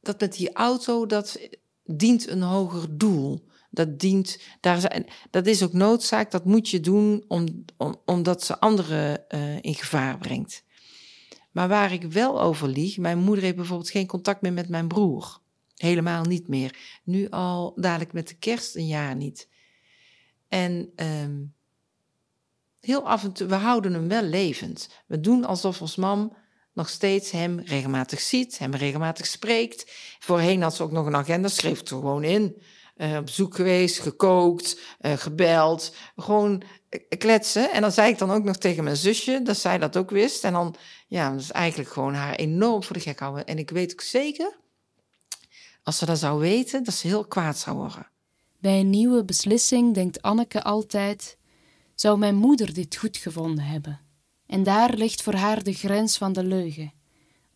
dat 0.00 0.20
met 0.20 0.32
die 0.32 0.52
auto, 0.52 1.06
dat 1.06 1.38
dient 1.84 2.28
een 2.28 2.42
hoger 2.42 2.98
doel. 2.98 3.48
Dat 3.70 3.98
dient, 3.98 4.38
daar 4.60 4.80
zijn, 4.80 5.06
dat 5.30 5.46
is 5.46 5.62
ook 5.62 5.72
noodzaak, 5.72 6.30
dat 6.30 6.44
moet 6.44 6.68
je 6.68 6.80
doen 6.80 7.24
om, 7.28 7.64
om, 7.76 7.96
omdat 8.04 8.44
ze 8.44 8.58
anderen 8.58 9.28
eh, 9.28 9.56
in 9.60 9.74
gevaar 9.74 10.18
brengt. 10.18 10.64
Maar 11.50 11.68
waar 11.68 11.92
ik 11.92 12.02
wel 12.02 12.42
over 12.42 12.68
lieg, 12.68 12.98
mijn 12.98 13.18
moeder 13.18 13.44
heeft 13.44 13.56
bijvoorbeeld 13.56 13.90
geen 13.90 14.06
contact 14.06 14.42
meer 14.42 14.52
met 14.52 14.68
mijn 14.68 14.88
broer. 14.88 15.40
Helemaal 15.76 16.24
niet 16.24 16.48
meer. 16.48 16.76
Nu 17.04 17.28
al 17.28 17.72
dadelijk 17.76 18.12
met 18.12 18.28
de 18.28 18.34
kerst 18.34 18.76
een 18.76 18.86
jaar 18.86 19.16
niet. 19.16 19.48
En 20.48 20.92
ehm, 20.96 21.38
heel 22.80 23.08
af 23.08 23.24
en 23.24 23.32
toe, 23.32 23.46
we 23.46 23.54
houden 23.54 23.92
hem 23.92 24.08
wel 24.08 24.22
levend. 24.22 25.02
We 25.06 25.20
doen 25.20 25.44
alsof 25.44 25.80
ons 25.80 25.96
mam 25.96 26.36
nog 26.72 26.88
steeds 26.88 27.30
hem 27.30 27.60
regelmatig 27.60 28.20
ziet, 28.20 28.58
hem 28.58 28.74
regelmatig 28.74 29.26
spreekt. 29.26 29.90
Voorheen 30.18 30.62
had 30.62 30.74
ze 30.74 30.82
ook 30.82 30.92
nog 30.92 31.06
een 31.06 31.16
agenda, 31.16 31.48
schreef 31.48 31.80
er 31.80 31.86
gewoon 31.86 32.24
in. 32.24 32.62
Eh, 32.96 33.16
op 33.16 33.24
bezoek 33.24 33.54
geweest, 33.54 33.98
gekookt, 33.98 34.80
eh, 34.98 35.12
gebeld. 35.12 35.94
Gewoon 36.16 36.62
kletsen. 37.18 37.72
En 37.72 37.80
dan 37.80 37.92
zei 37.92 38.10
ik 38.10 38.18
dan 38.18 38.30
ook 38.30 38.44
nog 38.44 38.56
tegen 38.56 38.84
mijn 38.84 38.96
zusje 38.96 39.40
dat 39.42 39.56
zij 39.56 39.78
dat 39.78 39.96
ook 39.96 40.10
wist. 40.10 40.44
En 40.44 40.52
dan, 40.52 40.74
ja, 41.06 41.30
dat 41.30 41.40
is 41.40 41.50
eigenlijk 41.50 41.90
gewoon 41.90 42.14
haar 42.14 42.34
enorm 42.34 42.82
voor 42.82 42.96
de 42.96 43.02
gek 43.02 43.18
houden. 43.18 43.46
En 43.46 43.58
ik 43.58 43.70
weet 43.70 43.92
ook 43.92 44.00
zeker, 44.00 44.56
als 45.82 45.98
ze 45.98 46.06
dat 46.06 46.18
zou 46.18 46.40
weten, 46.40 46.84
dat 46.84 46.94
ze 46.94 47.06
heel 47.06 47.24
kwaad 47.24 47.58
zou 47.58 47.76
worden. 47.76 48.06
Bij 48.58 48.80
een 48.80 48.90
nieuwe 48.90 49.24
beslissing 49.24 49.94
denkt 49.94 50.22
Anneke 50.22 50.62
altijd: 50.62 51.36
zou 51.94 52.18
mijn 52.18 52.34
moeder 52.34 52.74
dit 52.74 52.96
goed 52.96 53.16
gevonden 53.16 53.64
hebben? 53.64 54.00
En 54.46 54.62
daar 54.62 54.94
ligt 54.94 55.22
voor 55.22 55.34
haar 55.34 55.62
de 55.62 55.72
grens 55.72 56.18
van 56.18 56.32
de 56.32 56.44
leugen 56.44 56.92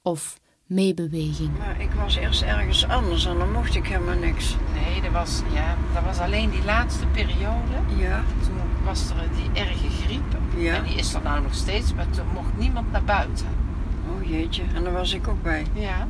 of 0.02 0.38
meebeweging. 0.66 1.58
Maar 1.58 1.80
ik 1.80 1.90
was 1.90 2.16
eerst 2.16 2.42
ergens 2.42 2.84
anders 2.84 3.24
en 3.24 3.38
dan 3.38 3.52
mocht 3.52 3.74
ik 3.74 3.86
helemaal 3.86 4.18
niks. 4.18 4.56
Nee, 4.72 5.02
dat 5.02 5.12
was, 5.12 5.42
ja, 5.52 5.76
dat 5.94 6.04
was 6.04 6.18
alleen 6.18 6.50
die 6.50 6.64
laatste 6.64 7.06
periode. 7.06 7.72
Ja, 7.96 8.24
Toen 8.42 8.63
was 8.84 9.08
er 9.08 9.28
die 9.36 9.62
erge 9.62 9.88
griep. 10.04 10.36
Ja. 10.56 10.74
En 10.74 10.84
die 10.84 10.94
is 10.94 11.14
er 11.14 11.22
nou 11.22 11.42
nog 11.42 11.54
steeds, 11.54 11.94
maar 11.94 12.10
toen 12.10 12.26
mocht 12.26 12.56
niemand 12.56 12.92
naar 12.92 13.04
buiten. 13.04 13.46
oh 14.10 14.28
jeetje, 14.30 14.62
en 14.74 14.84
daar 14.84 14.92
was 14.92 15.12
ik 15.12 15.28
ook 15.28 15.42
bij. 15.42 15.66
Ja. 15.72 16.08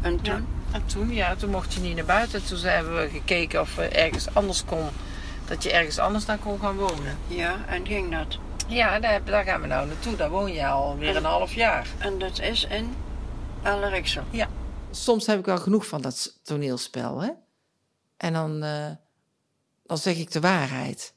En 0.00 0.20
toen? 0.20 0.34
Ja. 0.34 0.40
En 0.72 0.86
toen, 0.86 1.10
ja, 1.10 1.34
toen 1.34 1.50
mocht 1.50 1.74
je 1.74 1.80
niet 1.80 1.96
naar 1.96 2.04
buiten. 2.04 2.44
Toen 2.44 2.58
hebben 2.58 2.94
we 3.02 3.08
gekeken 3.08 3.60
of 3.60 3.74
we 3.74 3.88
ergens 3.88 4.34
anders 4.34 4.64
kon. 4.64 4.88
Dat 5.44 5.62
je 5.62 5.72
ergens 5.72 5.98
anders 5.98 6.24
dan 6.24 6.38
kon 6.38 6.60
gaan 6.60 6.76
wonen. 6.76 7.18
Ja, 7.26 7.56
en 7.66 7.86
ging 7.86 8.10
dat? 8.10 8.38
Ja, 8.68 8.98
daar, 8.98 9.24
daar 9.24 9.44
gaan 9.44 9.60
we 9.60 9.66
nou 9.66 9.86
naartoe. 9.86 10.16
Daar 10.16 10.30
woon 10.30 10.52
je 10.52 10.66
alweer 10.66 11.16
een 11.16 11.24
half 11.24 11.54
jaar. 11.54 11.86
En 11.98 12.18
dat 12.18 12.40
is 12.40 12.64
in 12.64 12.94
Aleriksel. 13.62 14.22
Soms 14.90 15.26
heb 15.26 15.38
ik 15.38 15.44
wel 15.44 15.58
genoeg 15.58 15.86
van 15.86 16.02
dat 16.02 16.38
toneelspel, 16.42 17.20
hè. 17.20 17.30
En 18.16 18.32
dan, 18.32 18.62
eh, 18.62 18.90
dan 19.86 19.98
zeg 19.98 20.16
ik 20.16 20.30
de 20.30 20.40
waarheid. 20.40 21.14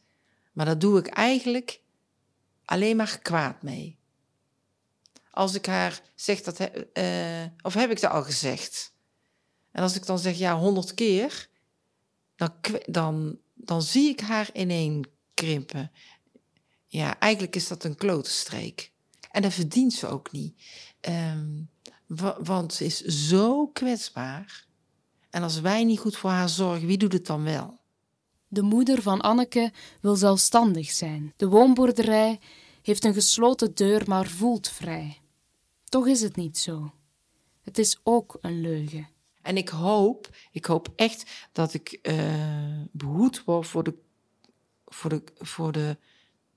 Maar 0.59 0.67
dat 0.67 0.81
doe 0.81 0.99
ik 0.99 1.07
eigenlijk 1.07 1.81
alleen 2.65 2.95
maar 2.95 3.19
kwaad 3.19 3.61
mee. 3.61 3.97
Als 5.31 5.53
ik 5.53 5.65
haar 5.65 6.01
zeg 6.15 6.41
dat... 6.41 6.59
eh, 6.59 7.45
of 7.61 7.73
heb 7.73 7.91
ik 7.91 8.01
dat 8.01 8.11
al 8.11 8.23
gezegd? 8.23 8.93
En 9.71 9.81
als 9.83 9.95
ik 9.95 10.05
dan 10.05 10.19
zeg 10.19 10.37
ja, 10.37 10.57
honderd 10.57 10.93
keer... 10.93 11.49
Dan, 12.35 12.53
dan, 12.85 13.37
dan 13.53 13.81
zie 13.81 14.09
ik 14.09 14.19
haar 14.19 14.49
ineen 14.53 15.05
krimpen. 15.33 15.91
Ja, 16.87 17.19
eigenlijk 17.19 17.55
is 17.55 17.67
dat 17.67 17.83
een 17.83 17.95
klote 17.95 18.29
streek. 18.29 18.91
En 19.31 19.41
dat 19.41 19.53
verdient 19.53 19.93
ze 19.93 20.07
ook 20.07 20.31
niet. 20.31 20.61
Ehm, 20.99 21.61
wa- 22.05 22.41
want 22.41 22.73
ze 22.73 22.85
is 22.85 23.01
zo 23.03 23.67
kwetsbaar. 23.67 24.65
En 25.29 25.43
als 25.43 25.59
wij 25.59 25.83
niet 25.83 25.99
goed 25.99 26.17
voor 26.17 26.29
haar 26.29 26.49
zorgen, 26.49 26.87
wie 26.87 26.97
doet 26.97 27.13
het 27.13 27.25
dan 27.25 27.43
wel? 27.43 27.78
De 28.51 28.61
moeder 28.61 29.01
van 29.01 29.21
Anneke 29.21 29.71
wil 30.01 30.15
zelfstandig 30.15 30.91
zijn. 30.91 31.33
De 31.37 31.47
woonboerderij 31.47 32.39
heeft 32.81 33.03
een 33.03 33.13
gesloten 33.13 33.75
deur, 33.75 34.03
maar 34.07 34.27
voelt 34.27 34.69
vrij. 34.69 35.17
Toch 35.83 36.07
is 36.07 36.21
het 36.21 36.35
niet 36.35 36.57
zo. 36.57 36.93
Het 37.61 37.77
is 37.77 37.99
ook 38.03 38.37
een 38.41 38.61
leugen. 38.61 39.07
En 39.41 39.57
ik 39.57 39.69
hoop, 39.69 40.29
ik 40.51 40.65
hoop 40.65 40.93
echt 40.95 41.49
dat 41.51 41.73
ik 41.73 41.91
eh, 41.91 42.81
behoed 42.91 43.43
word 43.43 43.67
voor, 43.67 43.83
de, 43.83 43.93
voor, 44.85 45.09
de, 45.09 45.23
voor, 45.37 45.71
de, 45.71 45.97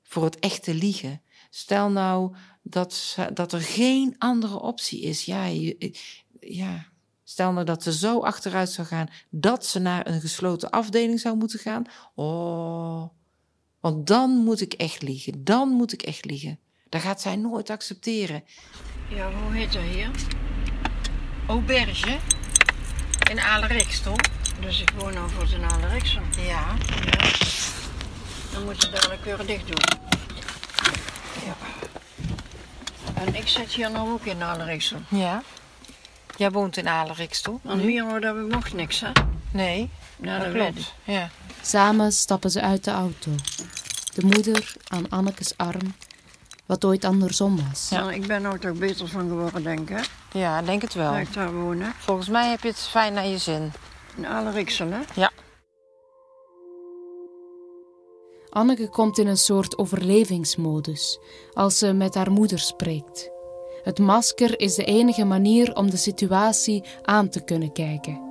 voor 0.02 0.24
het 0.24 0.38
echte 0.38 0.74
liegen. 0.74 1.22
Stel 1.50 1.90
nou 1.90 2.34
dat, 2.62 3.16
dat 3.34 3.52
er 3.52 3.60
geen 3.60 4.14
andere 4.18 4.60
optie 4.60 5.00
is. 5.00 5.24
Ja, 5.24 5.44
ja, 6.40 6.91
stel 7.32 7.52
nou 7.52 7.66
dat 7.66 7.82
ze 7.82 7.92
zo 7.92 8.20
achteruit 8.20 8.70
zou 8.70 8.86
gaan 8.86 9.08
dat 9.30 9.66
ze 9.66 9.78
naar 9.78 10.06
een 10.06 10.20
gesloten 10.20 10.70
afdeling 10.70 11.20
zou 11.20 11.36
moeten 11.36 11.58
gaan. 11.58 11.84
Oh, 12.14 13.08
want 13.80 14.06
dan 14.06 14.30
moet 14.30 14.60
ik 14.60 14.72
echt 14.72 15.02
liegen. 15.02 15.44
Dan 15.44 15.68
moet 15.68 15.92
ik 15.92 16.02
echt 16.02 16.24
liegen. 16.24 16.58
Dat 16.88 17.00
gaat 17.00 17.20
zij 17.20 17.36
nooit 17.36 17.70
accepteren. 17.70 18.44
Ja, 19.08 19.30
hoe 19.32 19.54
heet 19.54 19.72
dat 19.72 19.82
hier? 19.82 20.10
Auberge 21.46 22.18
in 23.30 23.40
Alerikstel. 23.40 24.16
Dus 24.60 24.80
ik 24.80 24.90
woon 24.90 25.14
nou 25.14 25.30
voor 25.30 25.46
de 25.46 25.66
Aleriksel. 25.72 26.22
Ja. 26.38 26.76
Dan 28.52 28.64
moet 28.64 28.82
je 28.82 28.90
dadelijk 28.90 29.24
weer 29.24 29.46
dicht 29.46 29.66
doen. 29.66 30.00
Ja. 31.44 31.56
En 33.14 33.34
ik 33.34 33.48
zit 33.48 33.72
hier 33.72 33.90
nou 33.90 34.12
ook 34.12 34.24
in 34.24 34.42
Aleriksel. 34.42 34.98
Ja. 35.08 35.42
Jij 36.36 36.50
woont 36.50 36.76
in 36.76 36.88
Alerikstel. 36.88 37.60
Want 37.62 37.80
hier 37.80 38.04
hoor, 38.04 38.20
dat 38.20 38.34
mocht 38.36 38.72
niks, 38.74 39.00
hè? 39.00 39.10
Nee, 39.52 39.90
Ja, 40.16 40.36
dat 40.36 40.44
dat 40.44 40.52
weet 40.52 40.68
ik. 40.68 40.72
klopt. 40.74 40.94
Ja. 41.04 41.30
Samen 41.62 42.12
stappen 42.12 42.50
ze 42.50 42.60
uit 42.60 42.84
de 42.84 42.90
auto. 42.90 43.30
De 44.14 44.24
moeder 44.26 44.74
aan 44.88 45.08
Annekes 45.08 45.56
arm, 45.56 45.94
wat 46.66 46.84
ooit 46.84 47.04
andersom 47.04 47.58
was. 47.68 47.88
Ja. 47.90 48.10
ik 48.10 48.26
ben 48.26 48.42
nou 48.42 48.58
toch 48.58 48.72
beter 48.78 49.08
van 49.08 49.28
geworden, 49.28 49.62
denk 49.62 49.80
ik, 49.80 49.88
hè? 49.88 50.02
ja, 50.38 50.58
ik 50.58 50.66
denk 50.66 50.82
het 50.82 50.94
wel. 50.94 51.16
Ik 51.16 51.32
daar 51.32 51.52
woon, 51.54 51.80
hè? 51.80 51.90
Volgens 51.98 52.28
mij 52.28 52.48
heb 52.50 52.62
je 52.62 52.68
het 52.68 52.78
fijn 52.78 53.12
naar 53.12 53.26
je 53.26 53.38
zin. 53.38 53.72
In 54.16 54.26
Aleriksel, 54.26 54.88
hè? 54.90 55.26
Anneke 58.50 58.88
komt 58.88 59.18
in 59.18 59.26
een 59.26 59.36
soort 59.36 59.78
overlevingsmodus 59.78 61.18
als 61.52 61.78
ze 61.78 61.92
met 61.92 62.14
haar 62.14 62.30
moeder 62.30 62.58
spreekt. 62.58 63.30
Het 63.82 63.98
masker 63.98 64.60
is 64.60 64.74
de 64.74 64.84
enige 64.84 65.24
manier 65.24 65.76
om 65.76 65.90
de 65.90 65.96
situatie 65.96 66.84
aan 67.02 67.28
te 67.28 67.44
kunnen 67.44 67.72
kijken. 67.72 68.30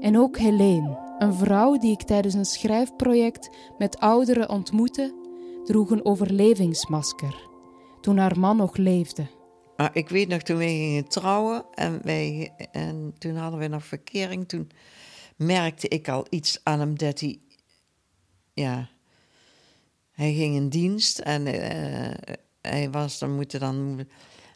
En 0.00 0.18
ook 0.18 0.38
Helene, 0.38 1.16
een 1.18 1.34
vrouw 1.34 1.78
die 1.78 1.92
ik 1.92 2.02
tijdens 2.02 2.34
een 2.34 2.44
schrijfproject 2.44 3.50
met 3.78 3.98
ouderen 3.98 4.48
ontmoette, 4.48 5.14
droeg 5.64 5.90
een 5.90 6.04
overlevingsmasker 6.04 7.52
toen 8.04 8.16
haar 8.16 8.38
man 8.38 8.56
nog 8.56 8.76
leefde. 8.76 9.26
Maar 9.76 9.90
ik 9.92 10.08
weet 10.08 10.28
nog, 10.28 10.42
toen 10.42 10.56
wij 10.56 10.68
gingen 10.68 11.08
trouwen 11.08 11.64
en, 11.74 12.00
wij, 12.02 12.52
en 12.72 13.14
toen 13.18 13.36
hadden 13.36 13.60
we 13.60 13.66
nog 13.66 13.84
verkering, 13.84 14.48
toen 14.48 14.70
merkte 15.36 15.88
ik 15.88 16.08
al 16.08 16.26
iets 16.30 16.60
aan 16.62 16.80
hem 16.80 16.98
dat 16.98 17.20
hij, 17.20 17.38
ja, 18.52 18.90
hij 20.10 20.32
ging 20.32 20.54
in 20.54 20.68
dienst 20.68 21.18
en 21.18 21.46
eh, 21.46 22.34
hij 22.68 22.90
was, 22.90 23.18
dan 23.18 23.34
moeten 23.34 23.60
dan, 23.60 24.06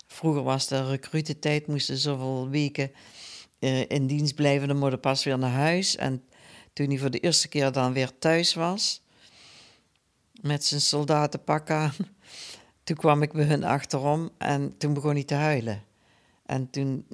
vroeger 0.07 0.42
was 0.42 0.66
de 0.66 0.88
recrutentijd, 0.88 1.66
moesten 1.66 1.97
zoveel 1.97 2.49
weken 2.49 2.90
eh, 3.59 3.90
in 3.90 4.07
dienst 4.07 4.35
blijven, 4.35 4.68
dan 4.68 4.77
mochten 4.77 5.01
pas 5.01 5.25
weer 5.25 5.38
naar 5.38 5.51
huis. 5.51 5.97
En 5.97 6.23
toen 6.73 6.88
hij 6.88 6.99
voor 6.99 7.11
de 7.11 7.21
eerste 7.21 7.49
keer 7.49 7.73
dan 7.73 7.92
weer 7.92 8.18
thuis 8.18 8.55
was, 8.55 9.03
met 10.40 10.64
zijn 10.64 10.81
soldatenpak 10.81 11.71
aan, 11.71 11.92
toen 12.85 12.97
kwam 12.97 13.23
ik 13.23 13.33
bij 13.33 13.44
hun 13.44 13.64
achterom 13.64 14.31
en 14.38 14.77
toen 14.79 14.94
begon 14.94 15.12
hij 15.12 15.25
te 15.25 15.35
huilen. 15.35 15.85
En 16.47 16.71
toen 16.71 17.07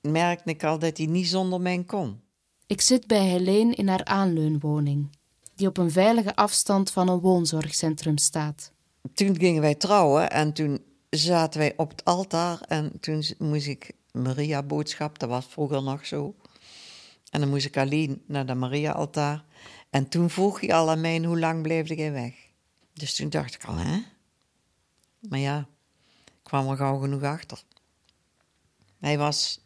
merkte 0.00 0.50
ik 0.50 0.64
al 0.64 0.78
dat 0.78 0.96
hij 0.96 1.06
niet 1.06 1.28
zonder 1.28 1.60
mij 1.60 1.84
kon. 1.84 2.20
Ik 2.66 2.80
zit 2.80 3.06
bij 3.06 3.26
Helene 3.26 3.74
in 3.74 3.88
haar 3.88 4.04
aanleunwoning, 4.04 5.10
die 5.54 5.66
op 5.66 5.78
een 5.78 5.90
veilige 5.90 6.36
afstand 6.36 6.90
van 6.90 7.08
een 7.08 7.20
woonzorgcentrum 7.20 8.18
staat. 8.18 8.72
Toen 9.14 9.36
gingen 9.38 9.62
wij 9.62 9.74
trouwen 9.74 10.30
en 10.30 10.52
toen 10.52 10.84
zaten 11.10 11.60
wij 11.60 11.72
op 11.76 11.90
het 11.90 12.04
altaar 12.04 12.60
en 12.60 13.00
toen 13.00 13.24
moest 13.38 13.66
ik 13.66 13.92
Maria 14.12 14.62
boodschap, 14.62 15.18
dat 15.18 15.28
was 15.28 15.46
vroeger 15.46 15.82
nog 15.82 16.06
zo. 16.06 16.34
En 17.30 17.40
dan 17.40 17.48
moest 17.48 17.66
ik 17.66 17.76
alleen 17.76 18.22
naar 18.26 18.46
de 18.46 18.54
Maria-altaar. 18.54 19.44
En 19.90 20.08
toen 20.08 20.30
vroeg 20.30 20.60
hij 20.60 20.74
al 20.74 20.90
aan 20.90 21.00
mij, 21.00 21.18
hoe 21.18 21.38
lang 21.38 21.62
bleef 21.62 21.88
jij 21.88 22.12
weg? 22.12 22.34
Dus 22.92 23.14
toen 23.14 23.28
dacht 23.28 23.54
ik 23.54 23.64
al, 23.64 23.76
hè? 23.76 24.02
Maar 25.28 25.38
ja, 25.38 25.68
ik 26.24 26.32
kwam 26.42 26.68
er 26.68 26.76
gauw 26.76 26.98
genoeg 26.98 27.22
achter. 27.22 27.62
Hij 29.00 29.18
was 29.18 29.60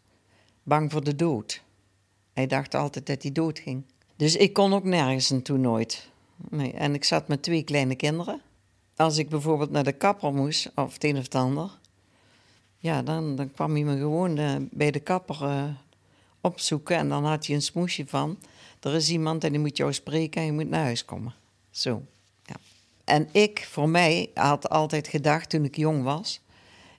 bang 0.62 0.90
voor 0.92 1.05
de 1.05 1.16
dood. 1.16 1.62
Hij 2.33 2.46
dacht 2.46 2.74
altijd 2.74 3.07
dat 3.07 3.22
hij 3.22 3.33
dood 3.33 3.59
ging. 3.59 3.85
Dus 4.16 4.37
ik 4.37 4.53
kon 4.53 4.72
ook 4.72 4.85
nergens 4.85 5.31
naartoe 5.31 5.59
nooit. 5.59 6.09
En 6.74 6.94
ik 6.94 7.05
zat 7.05 7.29
met 7.29 7.42
twee 7.42 7.62
kleine 7.62 7.94
kinderen. 7.94 8.40
Als 9.00 9.18
ik 9.18 9.28
bijvoorbeeld 9.28 9.70
naar 9.70 9.84
de 9.84 9.92
kapper 9.92 10.34
moest, 10.34 10.70
of 10.74 10.92
het 10.92 11.04
een 11.04 11.16
of 11.16 11.22
het 11.22 11.34
ander... 11.34 11.78
Ja, 12.78 13.02
dan, 13.02 13.36
dan 13.36 13.52
kwam 13.52 13.72
hij 13.72 13.84
me 13.84 13.96
gewoon 13.96 14.38
eh, 14.38 14.54
bij 14.70 14.90
de 14.90 15.00
kapper 15.00 15.42
eh, 15.42 15.64
opzoeken. 16.40 16.96
En 16.96 17.08
dan 17.08 17.24
had 17.24 17.46
hij 17.46 17.54
een 17.54 17.62
smoesje 17.62 18.06
van... 18.06 18.38
Er 18.80 18.94
is 18.94 19.10
iemand 19.10 19.44
en 19.44 19.50
die 19.50 19.60
moet 19.60 19.76
jou 19.76 19.92
spreken 19.92 20.40
en 20.40 20.46
je 20.46 20.52
moet 20.52 20.68
naar 20.68 20.82
huis 20.82 21.04
komen. 21.04 21.34
Zo, 21.70 22.02
ja. 22.44 22.54
En 23.04 23.28
ik, 23.32 23.66
voor 23.70 23.88
mij, 23.88 24.30
had 24.34 24.68
altijd 24.68 25.08
gedacht 25.08 25.50
toen 25.50 25.64
ik 25.64 25.76
jong 25.76 26.02
was... 26.02 26.40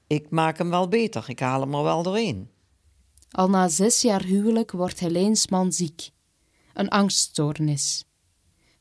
Ik 0.08 0.30
maak 0.30 0.58
hem 0.58 0.70
wel 0.70 0.88
beter, 0.88 1.24
ik 1.28 1.40
haal 1.40 1.62
hem 1.62 1.74
er 1.74 1.84
wel 1.84 2.04
doorheen. 2.04 2.50
Al 3.32 3.50
na 3.50 3.68
zes 3.68 4.02
jaar 4.02 4.24
huwelijk 4.24 4.72
wordt 4.72 5.00
Helene's 5.00 5.48
man 5.48 5.72
ziek. 5.72 6.10
Een 6.74 6.90
angststoornis. 6.90 8.06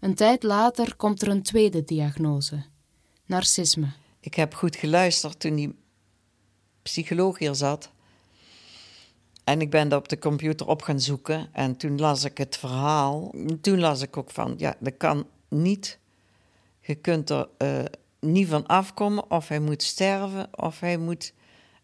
Een 0.01 0.15
tijd 0.15 0.43
later 0.43 0.97
komt 0.97 1.23
er 1.23 1.29
een 1.29 1.43
tweede 1.43 1.85
diagnose: 1.85 2.65
narcisme. 3.31 3.87
Ik 4.21 4.35
heb 4.35 4.55
goed 4.55 4.77
geluisterd 4.77 5.41
toen 5.41 5.55
die 5.55 5.75
psycholoog 6.83 7.39
hier 7.39 7.55
zat. 7.55 7.91
En 9.45 9.61
ik 9.61 9.71
ben 9.71 9.89
dat 9.89 9.99
op 9.99 10.09
de 10.09 10.19
computer 10.19 10.67
op 10.67 10.83
gaan 10.83 11.01
zoeken. 11.01 11.49
En 11.53 11.77
toen 11.77 12.01
las 12.01 12.25
ik 12.25 12.39
het 12.39 12.57
verhaal. 12.57 13.35
Toen 13.61 13.81
las 13.81 14.03
ik 14.03 14.17
ook 14.17 14.31
van, 14.31 14.55
ja, 14.57 14.77
dat 14.81 14.97
kan 14.97 15.27
niet. 15.49 15.99
Je 16.81 16.95
kunt 16.95 17.31
er 17.31 17.49
uh, 17.59 17.85
niet 18.21 18.49
van 18.49 18.67
afkomen. 18.67 19.31
Of 19.31 19.49
hij 19.49 19.61
moet 19.61 19.83
sterven, 19.83 20.49
of 20.59 20.81
hij 20.81 20.97
moet, 20.97 21.33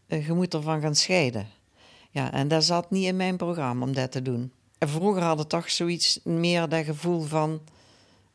uh, 0.08 0.26
je 0.26 0.32
moet 0.32 0.54
ervan 0.54 0.80
gaan 0.80 0.94
scheiden. 0.94 1.48
Ja, 2.10 2.32
en 2.32 2.48
dat 2.48 2.64
zat 2.64 2.90
niet 2.90 3.06
in 3.06 3.16
mijn 3.16 3.36
programma 3.36 3.84
om 3.84 3.94
dat 3.94 4.12
te 4.12 4.22
doen. 4.22 4.52
En 4.78 4.88
vroeger 4.88 5.22
hadden 5.22 5.48
toch 5.48 5.70
zoiets 5.70 6.20
meer 6.24 6.68
dat 6.68 6.84
gevoel 6.84 7.22
van, 7.22 7.60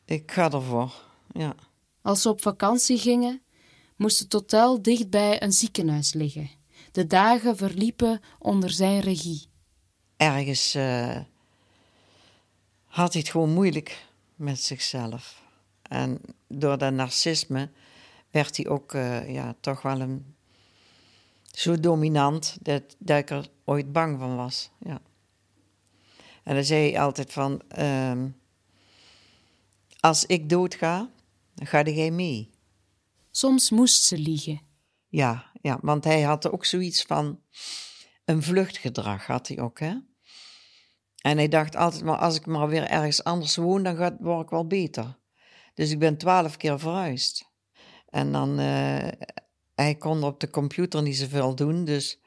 ik 0.04 0.32
ga 0.32 0.50
ervoor. 0.50 0.92
Ja. 1.32 1.54
Als 2.02 2.22
ze 2.22 2.28
op 2.28 2.42
vakantie 2.42 2.98
gingen, 2.98 3.42
moest 3.96 4.18
het 4.18 4.32
hotel 4.32 4.82
dichtbij 4.82 5.42
een 5.42 5.52
ziekenhuis 5.52 6.12
liggen. 6.12 6.50
De 6.92 7.06
dagen 7.06 7.56
verliepen 7.56 8.20
onder 8.38 8.70
zijn 8.70 9.00
regie. 9.00 9.46
Ergens 10.16 10.76
uh, 10.76 11.18
had 12.84 13.12
hij 13.12 13.22
het 13.22 13.30
gewoon 13.30 13.52
moeilijk 13.52 14.06
met 14.34 14.60
zichzelf. 14.60 15.42
En 15.82 16.20
door 16.48 16.78
dat 16.78 16.92
narcisme 16.92 17.70
werd 18.30 18.56
hij 18.56 18.68
ook 18.68 18.92
uh, 18.94 19.34
ja, 19.34 19.54
toch 19.60 19.82
wel 19.82 20.00
een, 20.00 20.34
zo 21.52 21.80
dominant 21.80 22.56
dat, 22.60 22.82
dat 22.98 23.18
ik 23.18 23.30
er 23.30 23.48
ooit 23.64 23.92
bang 23.92 24.18
van 24.18 24.36
was. 24.36 24.70
Ja. 24.78 25.00
En 26.42 26.54
dan 26.54 26.64
zei 26.64 26.90
hij 26.90 27.00
altijd 27.00 27.32
van, 27.32 27.60
uh, 27.78 28.22
als 30.00 30.26
ik 30.26 30.48
doodga, 30.48 31.08
ga 31.66 31.82
jij 31.82 32.10
mee. 32.10 32.50
Soms 33.30 33.70
moest 33.70 34.02
ze 34.02 34.18
liegen. 34.18 34.60
Ja, 35.08 35.50
ja, 35.60 35.78
want 35.82 36.04
hij 36.04 36.22
had 36.22 36.50
ook 36.50 36.64
zoiets 36.64 37.02
van 37.02 37.40
een 38.24 38.42
vluchtgedrag 38.42 39.26
had 39.26 39.48
hij 39.48 39.60
ook, 39.60 39.80
hè. 39.80 39.94
En 41.22 41.36
hij 41.36 41.48
dacht 41.48 41.76
altijd, 41.76 42.04
maar 42.04 42.16
als 42.16 42.36
ik 42.36 42.46
maar 42.46 42.68
weer 42.68 42.86
ergens 42.86 43.24
anders 43.24 43.56
woon, 43.56 43.82
dan 43.82 43.96
gaat, 43.96 44.14
word 44.20 44.42
ik 44.42 44.50
wel 44.50 44.66
beter. 44.66 45.18
Dus 45.74 45.90
ik 45.90 45.98
ben 45.98 46.16
twaalf 46.16 46.56
keer 46.56 46.78
verhuisd. 46.78 47.50
En 48.08 48.32
dan, 48.32 48.60
uh, 48.60 49.08
hij 49.74 49.94
kon 49.98 50.24
op 50.24 50.40
de 50.40 50.50
computer 50.50 51.02
niet 51.02 51.16
zoveel 51.16 51.54
doen, 51.54 51.84
dus 51.84 52.20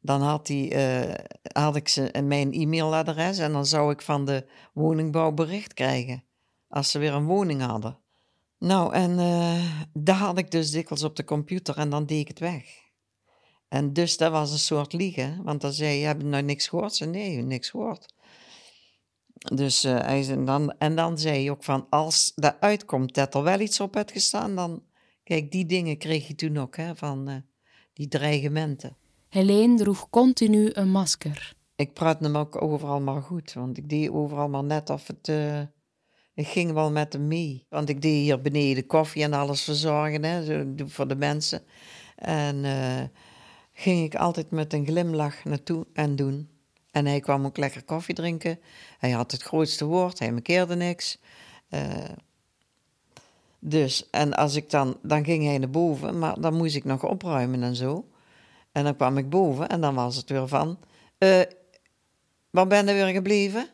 dan 0.00 0.22
had, 0.22 0.48
hij, 0.48 1.08
uh, 1.08 1.14
had 1.52 1.76
ik 1.76 1.88
ze, 1.88 2.22
mijn 2.24 2.52
e-mailadres 2.52 3.38
en 3.38 3.52
dan 3.52 3.66
zou 3.66 3.92
ik 3.92 4.02
van 4.02 4.24
de 4.24 4.46
woningbouw 4.72 5.32
bericht 5.32 5.74
krijgen. 5.74 6.24
Als 6.68 6.90
ze 6.90 6.98
weer 6.98 7.12
een 7.12 7.26
woning 7.26 7.62
hadden. 7.62 7.98
Nou, 8.60 8.94
en 8.94 9.10
uh, 9.10 9.80
dat 9.92 10.16
had 10.16 10.38
ik 10.38 10.50
dus 10.50 10.70
dikwijls 10.70 11.04
op 11.04 11.16
de 11.16 11.24
computer 11.24 11.76
en 11.76 11.90
dan 11.90 12.06
deed 12.06 12.20
ik 12.20 12.28
het 12.28 12.38
weg. 12.38 12.64
En 13.68 13.92
dus 13.92 14.16
dat 14.16 14.32
was 14.32 14.52
een 14.52 14.58
soort 14.58 14.92
liegen, 14.92 15.42
want 15.42 15.60
dan 15.60 15.72
zei 15.72 15.98
je, 15.98 16.06
heb 16.06 16.20
je 16.20 16.26
nou 16.26 16.42
niks 16.42 16.68
gehoord? 16.68 16.94
Ze 16.94 17.04
nee, 17.06 17.42
niks 17.42 17.70
gehoord. 17.70 18.14
Dus 19.54 19.84
uh, 19.84 19.98
hij 19.98 20.22
zei, 20.22 20.44
dan, 20.44 20.74
en 20.78 20.96
dan 20.96 21.18
zei 21.18 21.38
hij 21.38 21.50
ook 21.50 21.64
van, 21.64 21.86
als 21.90 22.32
dat 22.34 22.56
uitkomt 22.60 23.14
dat 23.14 23.34
er 23.34 23.42
wel 23.42 23.60
iets 23.60 23.80
op 23.80 23.94
heeft 23.94 24.12
gestaan, 24.12 24.54
dan, 24.54 24.82
kijk, 25.24 25.50
die 25.50 25.66
dingen 25.66 25.98
kreeg 25.98 26.28
je 26.28 26.34
toen 26.34 26.58
ook, 26.58 26.76
hè, 26.76 26.96
van 26.96 27.30
uh, 27.30 27.36
die 27.92 28.08
dreigementen. 28.08 28.96
Helene 29.28 29.76
droeg 29.76 30.10
continu 30.10 30.70
een 30.72 30.90
masker. 30.90 31.54
Ik 31.76 31.92
praat 31.92 32.20
hem 32.20 32.36
ook 32.36 32.62
overal 32.62 33.00
maar 33.00 33.22
goed, 33.22 33.52
want 33.52 33.78
ik 33.78 33.88
deed 33.88 34.10
overal 34.10 34.48
maar 34.48 34.64
net 34.64 34.90
of 34.90 35.06
het... 35.06 35.28
Ik 36.40 36.48
ging 36.48 36.72
wel 36.72 36.90
met 36.90 37.12
hem 37.12 37.28
mee, 37.28 37.66
want 37.68 37.88
ik 37.88 38.02
deed 38.02 38.12
hier 38.12 38.40
beneden 38.40 38.86
koffie 38.86 39.22
en 39.22 39.32
alles 39.32 39.62
verzorgen 39.62 40.24
hè, 40.24 40.64
voor 40.86 41.08
de 41.08 41.16
mensen. 41.16 41.62
En 42.16 42.64
uh, 42.64 43.02
ging 43.72 44.04
ik 44.04 44.14
altijd 44.14 44.50
met 44.50 44.72
een 44.72 44.86
glimlach 44.86 45.44
naartoe 45.44 45.86
en 45.92 46.16
doen. 46.16 46.48
En 46.90 47.06
hij 47.06 47.20
kwam 47.20 47.46
ook 47.46 47.56
lekker 47.56 47.82
koffie 47.82 48.14
drinken. 48.14 48.58
Hij 48.98 49.10
had 49.10 49.30
het 49.30 49.42
grootste 49.42 49.84
woord, 49.84 50.18
hij 50.18 50.32
markeerde 50.32 50.76
niks. 50.76 51.18
Uh, 51.70 51.80
dus, 53.58 54.10
en 54.10 54.34
als 54.34 54.54
ik 54.54 54.70
dan, 54.70 54.98
dan 55.02 55.24
ging 55.24 55.44
hij 55.44 55.58
naar 55.58 55.70
boven, 55.70 56.18
maar 56.18 56.40
dan 56.40 56.56
moest 56.56 56.76
ik 56.76 56.84
nog 56.84 57.04
opruimen 57.04 57.62
en 57.62 57.76
zo. 57.76 58.08
En 58.72 58.84
dan 58.84 58.96
kwam 58.96 59.18
ik 59.18 59.30
boven 59.30 59.68
en 59.68 59.80
dan 59.80 59.94
was 59.94 60.16
het 60.16 60.30
weer 60.30 60.48
van, 60.48 60.78
uh, 61.18 61.40
waar 62.50 62.66
ben 62.66 62.86
je 62.86 62.92
weer 62.92 63.06
gebleven? 63.06 63.68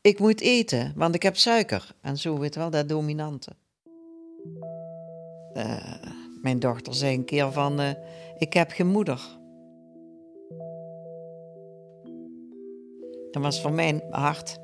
Ik 0.00 0.18
moet 0.18 0.40
eten, 0.40 0.92
want 0.96 1.14
ik 1.14 1.22
heb 1.22 1.36
suiker. 1.36 1.94
En 2.00 2.18
zo, 2.18 2.38
weet 2.38 2.54
wel, 2.54 2.70
dat 2.70 2.88
dominante. 2.88 3.50
Uh, 5.54 5.94
mijn 6.42 6.58
dochter 6.58 6.94
zei 6.94 7.14
een 7.14 7.24
keer 7.24 7.52
van, 7.52 7.80
uh, 7.80 7.90
ik 8.38 8.52
heb 8.52 8.70
geen 8.70 8.86
moeder. 8.86 9.38
Dat 13.30 13.42
was 13.42 13.60
voor 13.60 13.72
mij 13.72 14.06
hard, 14.10 14.58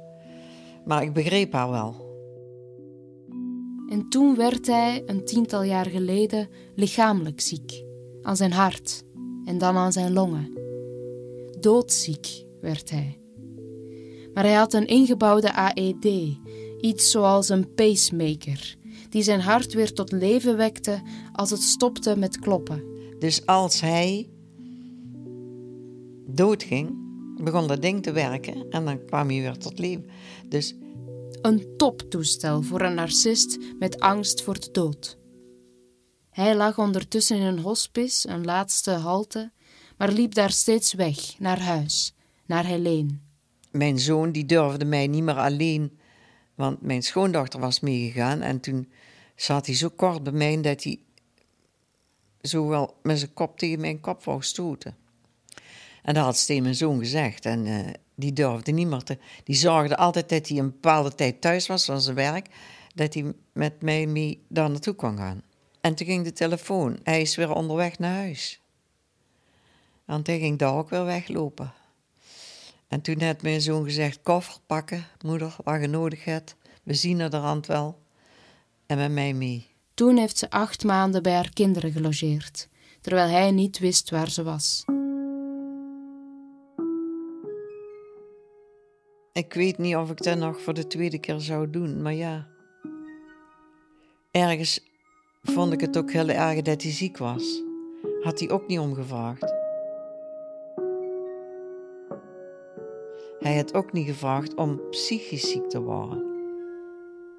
maar 0.85 1.03
ik 1.03 1.13
begreep 1.13 1.53
haar 1.53 1.71
wel. 1.71 2.05
En 3.89 4.09
toen 4.09 4.37
werd 4.37 4.67
hij, 4.67 5.03
een 5.07 5.25
tiental 5.25 5.63
jaar 5.63 5.87
geleden, 5.87 6.49
lichamelijk 6.75 7.41
ziek. 7.41 7.85
Aan 8.23 8.37
zijn 8.37 8.53
hart 8.53 9.03
en 9.45 9.59
dan 9.59 9.77
aan 9.77 9.93
zijn 9.93 10.13
longen. 10.13 10.59
Doodziek 11.61 12.45
werd 12.61 12.91
hij 12.91 13.26
maar 14.37 14.45
hij 14.45 14.55
had 14.55 14.73
een 14.73 14.87
ingebouwde 14.87 15.53
AED, 15.53 16.05
iets 16.81 17.11
zoals 17.11 17.49
een 17.49 17.75
pacemaker, 17.75 18.77
die 19.09 19.23
zijn 19.23 19.41
hart 19.41 19.73
weer 19.73 19.93
tot 19.93 20.13
leven 20.13 20.57
wekte 20.57 21.03
als 21.33 21.51
het 21.51 21.63
stopte 21.63 22.17
met 22.17 22.39
kloppen. 22.39 22.85
Dus 23.19 23.47
als 23.47 23.81
hij 23.81 24.29
doodging, 26.27 26.95
begon 27.43 27.67
dat 27.67 27.83
ding 27.83 28.03
te 28.03 28.13
werken 28.13 28.71
en 28.71 28.85
dan 28.85 29.05
kwam 29.05 29.29
hij 29.29 29.41
weer 29.41 29.59
tot 29.59 29.79
leven. 29.79 30.07
Dus 30.49 30.75
een 31.43 31.77
toptoestel 31.77 32.63
voor 32.63 32.81
een 32.81 32.95
narcist 32.95 33.59
met 33.79 34.01
angst 34.01 34.43
voor 34.43 34.61
de 34.61 34.69
dood. 34.73 35.19
Hij 36.31 36.57
lag 36.57 36.79
ondertussen 36.79 37.37
in 37.37 37.43
een 37.43 37.59
hospice, 37.59 38.29
een 38.29 38.45
laatste 38.45 38.91
halte, 38.91 39.53
maar 39.99 40.13
liep 40.13 40.35
daar 40.35 40.51
steeds 40.51 40.93
weg, 40.93 41.39
naar 41.39 41.61
huis, 41.61 42.15
naar 42.47 42.65
Helene 42.65 43.25
mijn 43.77 43.99
zoon 43.99 44.33
die 44.33 44.47
durfde 44.47 44.85
mij 44.85 45.07
niet 45.07 45.23
meer 45.23 45.39
alleen, 45.39 45.99
want 46.55 46.83
mijn 46.83 47.03
schoondochter 47.03 47.61
was 47.61 47.81
meegegaan. 47.81 48.41
En 48.41 48.61
toen 48.61 48.89
zat 49.35 49.67
hij 49.67 49.75
zo 49.75 49.89
kort 49.89 50.23
bij 50.23 50.33
mij 50.33 50.61
dat 50.61 50.83
hij 50.83 50.99
zo 52.43 52.69
wel 52.69 52.97
met 53.03 53.19
zijn 53.19 53.35
kop 53.35 53.59
tegen 53.59 53.81
mijn 53.81 54.01
kop 54.01 54.25
wou 54.25 54.43
stoten. 54.43 54.97
En 56.03 56.15
dat 56.15 56.25
had 56.25 56.37
Steen 56.37 56.63
mijn 56.63 56.75
zoon 56.75 56.99
gezegd. 56.99 57.47
En 57.47 57.67
uh, 57.67 57.87
die 58.15 58.33
durfde 58.33 58.73
niet 58.73 58.87
meer 58.87 59.03
te... 59.03 59.19
Die 59.45 59.57
zorgde 59.57 59.97
altijd 59.97 60.29
dat 60.29 60.49
hij 60.49 60.59
een 60.59 60.71
bepaalde 60.71 61.15
tijd 61.15 61.41
thuis 61.41 61.67
was 61.67 61.85
van 61.85 62.01
zijn 62.01 62.17
werk. 62.17 62.47
Dat 62.95 63.15
hij 63.15 63.33
met 63.53 63.83
mij 63.83 64.07
mee 64.07 64.45
daar 64.49 64.71
naartoe 64.71 64.95
kon 64.95 65.17
gaan. 65.17 65.43
En 65.81 65.95
toen 65.95 66.07
ging 66.07 66.25
de 66.25 66.33
telefoon. 66.33 66.99
Hij 67.03 67.21
is 67.21 67.37
weer 67.37 67.55
onderweg 67.55 67.99
naar 67.99 68.15
huis. 68.15 68.61
Want 70.05 70.27
hij 70.27 70.39
ging 70.39 70.59
daar 70.59 70.75
ook 70.75 70.91
weer 70.91 71.05
weglopen. 71.05 71.73
En 72.89 73.01
toen 73.01 73.23
had 73.23 73.43
mijn 73.43 73.61
zoon 73.61 73.85
gezegd: 73.85 74.23
koffer 74.23 74.61
pakken, 74.67 75.05
moeder, 75.25 75.57
wat 75.65 75.81
je 75.81 75.87
nodig 75.87 76.25
hebt. 76.25 76.57
We 76.83 76.95
zien 76.95 77.21
er 77.21 77.31
de 77.31 77.39
rand 77.39 77.67
wel. 77.67 77.99
En 78.87 78.97
met 78.99 79.13
mij 79.13 79.33
mee. 79.33 79.67
Toen 79.95 80.17
heeft 80.17 80.39
ze 80.39 80.51
acht 80.51 80.85
maanden 80.85 81.23
bij 81.23 81.35
haar 81.35 81.51
kinderen 81.53 81.93
gelogeerd, 81.93 82.69
terwijl 83.01 83.29
hij 83.29 83.51
niet 83.51 83.79
wist 83.79 84.11
waar 84.11 84.31
ze 84.31 84.43
was. 84.43 84.85
Ik 89.33 89.55
weet 89.55 89.79
niet 89.79 89.97
of 89.97 90.11
ik 90.11 90.23
dat 90.23 90.39
nog 90.39 90.61
voor 90.61 90.75
de 90.75 90.87
tweede 90.87 91.19
keer 91.19 91.41
zou 91.41 91.71
doen, 91.71 92.03
maar 92.03 92.15
ja. 92.15 92.47
Ergens 94.31 94.81
vond 95.43 95.73
ik 95.73 95.81
het 95.81 95.97
ook 95.97 96.13
heel 96.13 96.29
erg 96.29 96.63
dat 96.63 96.83
hij 96.83 96.93
ziek 96.93 97.17
was. 97.17 97.63
Had 98.23 98.39
hij 98.39 98.51
ook 98.51 98.67
niet 98.67 98.79
omgevraagd. 98.79 99.56
Hij 103.47 103.57
had 103.57 103.75
ook 103.75 103.93
niet 103.93 104.07
gevraagd 104.07 104.55
om 104.55 104.81
psychisch 104.91 105.51
ziek 105.51 105.69
te 105.69 105.81
worden. 105.81 106.25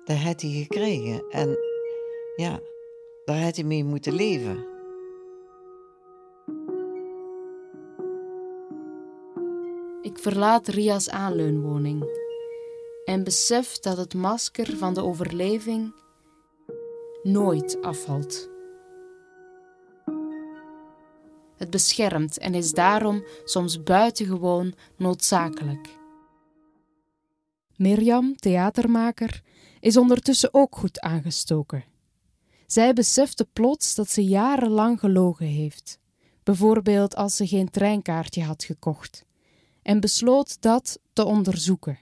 Dat 0.04 0.17
had 0.17 0.41
hij 0.41 0.50
gekregen 0.50 1.30
en 1.30 1.58
ja, 2.36 2.60
daar 3.26 3.41
had 3.41 3.56
hij 3.56 3.65
mee 3.65 3.84
moeten 3.84 4.13
leven. 4.13 4.65
Ik 10.02 10.20
verlaat 10.20 10.67
Ria's 10.67 11.10
aanleunwoning 11.10 12.10
en 13.06 13.24
besef 13.24 13.80
dat 13.80 13.98
het 13.98 14.13
masker 14.13 14.78
van 14.78 14.93
de 14.93 15.04
overleving 15.04 15.93
nooit 17.24 17.82
afvalt. 17.82 18.50
Het 21.58 21.70
beschermt 21.70 22.38
en 22.38 22.54
is 22.54 22.72
daarom 22.72 23.24
soms 23.43 23.84
buitengewoon 23.84 24.74
noodzakelijk. 24.98 25.96
Mirjam, 27.76 28.36
theatermaker, 28.36 29.41
is 29.80 29.98
ondertussen 29.98 30.54
ook 30.54 30.76
goed 30.76 31.00
aangestoken. 31.00 31.84
Zij 32.65 32.93
besefte 32.93 33.48
plots 33.54 33.96
dat 33.96 34.10
ze 34.10 34.24
jarenlang 34.24 35.00
gelogen 35.00 35.46
heeft, 35.46 36.00
bijvoorbeeld 36.43 37.15
als 37.15 37.36
ze 37.36 37.48
geen 37.48 37.70
treinkaartje 37.70 38.43
had 38.43 38.63
gekocht, 38.63 39.26
en 39.82 40.00
besloot 40.00 40.62
dat 40.62 41.00
te 41.13 41.26
onderzoeken. 41.26 42.00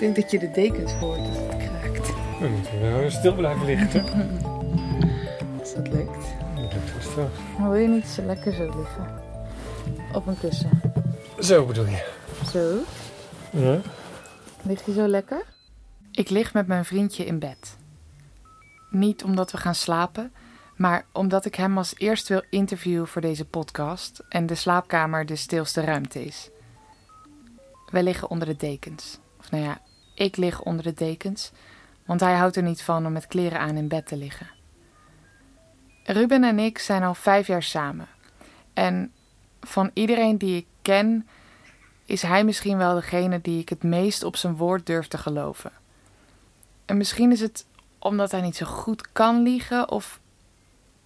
Denk 0.00 0.16
dat 0.16 0.30
je 0.30 0.38
de 0.38 0.50
dekens 0.50 0.92
hoort 0.92 1.18
als 1.18 1.36
het 1.36 1.56
kraakt. 1.56 2.12
Dan 2.40 2.52
moeten 2.52 2.72
we 2.72 2.86
nou 2.86 3.10
stil 3.10 3.34
blijven 3.34 3.66
liggen, 3.66 3.88
toch? 3.88 4.12
Als 5.60 5.74
dat 5.84 5.88
lukt. 5.88 6.26
Dat 6.54 6.72
lukt 6.72 6.90
vast 6.90 7.14
wel. 7.14 7.30
Maar 7.58 7.70
wil 7.70 7.80
je 7.80 7.88
niet 7.88 8.06
zo 8.06 8.22
lekker 8.22 8.52
zo 8.52 8.64
liggen? 8.64 9.22
Op 10.12 10.26
een 10.26 10.38
kussen. 10.38 10.80
Zo 11.38 11.66
bedoel 11.66 11.86
je. 11.86 12.12
Zo. 12.52 12.78
Ja. 13.50 13.80
Lig 14.62 14.86
je 14.86 14.92
zo 14.92 15.06
lekker? 15.06 15.42
Ik 16.12 16.30
lig 16.30 16.52
met 16.54 16.66
mijn 16.66 16.84
vriendje 16.84 17.24
in 17.26 17.38
bed. 17.38 17.76
Niet 18.90 19.24
omdat 19.24 19.50
we 19.50 19.58
gaan 19.58 19.74
slapen, 19.74 20.32
maar 20.76 21.04
omdat 21.12 21.44
ik 21.44 21.54
hem 21.54 21.78
als 21.78 21.94
eerst 21.96 22.28
wil 22.28 22.42
interviewen 22.50 23.08
voor 23.08 23.20
deze 23.20 23.44
podcast 23.44 24.22
en 24.28 24.46
de 24.46 24.54
slaapkamer 24.54 25.26
de 25.26 25.36
stilste 25.36 25.80
ruimte 25.80 26.24
is. 26.24 26.50
Wij 27.90 28.02
liggen 28.02 28.30
onder 28.30 28.48
de 28.48 28.56
dekens. 28.56 29.18
Of 29.38 29.50
nou 29.50 29.64
ja, 29.64 29.80
ik 30.20 30.36
lig 30.36 30.62
onder 30.62 30.84
de 30.84 30.94
dekens, 30.94 31.50
want 32.04 32.20
hij 32.20 32.36
houdt 32.36 32.56
er 32.56 32.62
niet 32.62 32.82
van 32.82 33.06
om 33.06 33.12
met 33.12 33.26
kleren 33.26 33.60
aan 33.60 33.76
in 33.76 33.88
bed 33.88 34.06
te 34.06 34.16
liggen. 34.16 34.50
Ruben 36.04 36.44
en 36.44 36.58
ik 36.58 36.78
zijn 36.78 37.02
al 37.02 37.14
vijf 37.14 37.46
jaar 37.46 37.62
samen. 37.62 38.08
En 38.72 39.12
van 39.60 39.90
iedereen 39.94 40.38
die 40.38 40.56
ik 40.56 40.66
ken, 40.82 41.28
is 42.04 42.22
hij 42.22 42.44
misschien 42.44 42.78
wel 42.78 42.94
degene 42.94 43.40
die 43.40 43.60
ik 43.60 43.68
het 43.68 43.82
meest 43.82 44.22
op 44.22 44.36
zijn 44.36 44.56
woord 44.56 44.86
durf 44.86 45.08
te 45.08 45.18
geloven. 45.18 45.72
En 46.84 46.96
misschien 46.96 47.32
is 47.32 47.40
het 47.40 47.66
omdat 47.98 48.30
hij 48.30 48.40
niet 48.40 48.56
zo 48.56 48.66
goed 48.66 49.12
kan 49.12 49.42
liegen, 49.42 49.90
of 49.90 50.20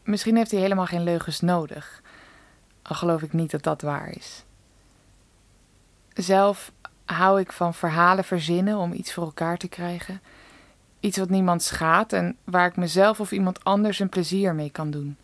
misschien 0.03 0.37
heeft 0.37 0.51
hij 0.51 0.61
helemaal 0.61 0.87
geen 0.87 1.05
leugens 1.05 1.41
nodig. 1.41 2.03
Al 2.83 2.97
geloof 2.97 3.23
ik 3.23 3.33
niet 3.33 3.51
dat 3.51 3.63
dat 3.63 3.83
waar 3.83 4.11
is. 4.11 4.45
Zelf 6.13 6.73
hou 7.15 7.41
ik 7.41 7.53
van 7.53 7.75
verhalen 7.75 8.25
verzinnen 8.25 8.77
om 8.77 8.93
iets 8.93 9.13
voor 9.13 9.25
elkaar 9.25 9.57
te 9.57 9.69
krijgen. 9.69 10.21
Iets 11.01 11.19
wat 11.19 11.29
niemand 11.31 11.63
schaadt 11.63 12.13
en 12.13 12.37
waar 12.45 12.67
ik 12.67 12.77
mezelf 12.77 13.21
of 13.21 13.33
iemand 13.33 13.65
anders 13.65 13.99
een 13.99 14.09
plezier 14.09 14.55
mee 14.55 14.71
kan 14.71 14.91
doen. 14.91 15.17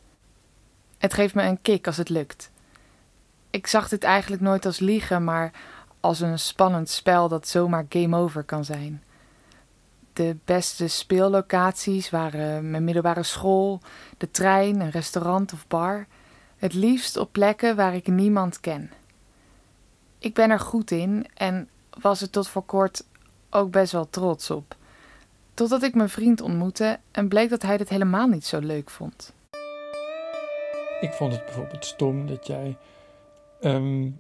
Het 0.99 1.15
geeft 1.15 1.35
me 1.35 1.43
een 1.43 1.63
kick 1.63 1.87
als 1.87 1.97
het 1.97 2.09
lukt. 2.09 2.51
Ik 3.51 3.67
zag 3.67 3.89
dit 3.89 4.05
eigenlijk 4.05 4.43
nooit 4.43 4.67
als 4.67 4.79
liegen, 4.79 5.25
maar 5.25 5.51
als 6.01 6.21
een 6.21 6.39
spannend 6.39 6.89
spel 6.89 7.29
dat 7.29 7.49
zomaar 7.49 7.87
game 7.89 8.17
over 8.17 8.43
kan 8.43 8.65
zijn. 8.65 9.03
De 10.13 10.37
beste 10.45 10.89
speellocaties 10.89 12.11
waren 12.11 12.71
mijn 12.71 12.85
middelbare 12.85 13.23
school, 13.23 13.81
de 14.19 14.31
trein, 14.31 14.81
een 14.81 14.91
restaurant 14.91 15.53
of 15.53 15.67
bar. 15.67 16.07
Het 16.57 16.75
liefst 16.75 17.17
op 17.17 17.33
plekken 17.33 17.77
waar 17.77 17.95
ik 17.95 18.07
niemand 18.07 18.61
ken. 18.61 18.91
Ik 20.19 20.35
ben 20.35 20.51
er 20.51 20.61
goed 20.61 20.91
in 20.91 21.27
en 21.35 21.69
was 22.01 22.21
er 22.21 22.31
tot 22.31 22.49
voor 22.49 22.63
kort 22.65 23.05
ook 23.51 23.71
best 23.71 23.93
wel 23.93 24.11
trots 24.11 24.51
op. 24.51 24.77
Totdat 25.55 25.83
ik 25.83 25.95
mijn 25.95 26.09
vriend 26.09 26.41
ontmoette 26.41 26.99
en 27.11 27.29
bleek 27.29 27.51
dat 27.51 27.63
hij 27.63 27.77
dit 27.77 27.89
helemaal 27.89 28.27
niet 28.27 28.47
zo 28.47 28.59
leuk 28.59 28.91
vond. 28.91 29.33
Ik 31.01 31.13
vond 31.13 31.33
het 31.33 31.45
bijvoorbeeld 31.45 31.85
stom 31.85 32.27
dat 32.27 32.47
jij 32.47 32.77
ehm, 33.61 34.11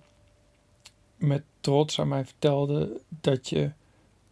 met 1.16 1.42
trots 1.60 2.00
aan 2.00 2.08
mij 2.08 2.24
vertelde 2.24 3.00
dat, 3.08 3.48
je, 3.48 3.70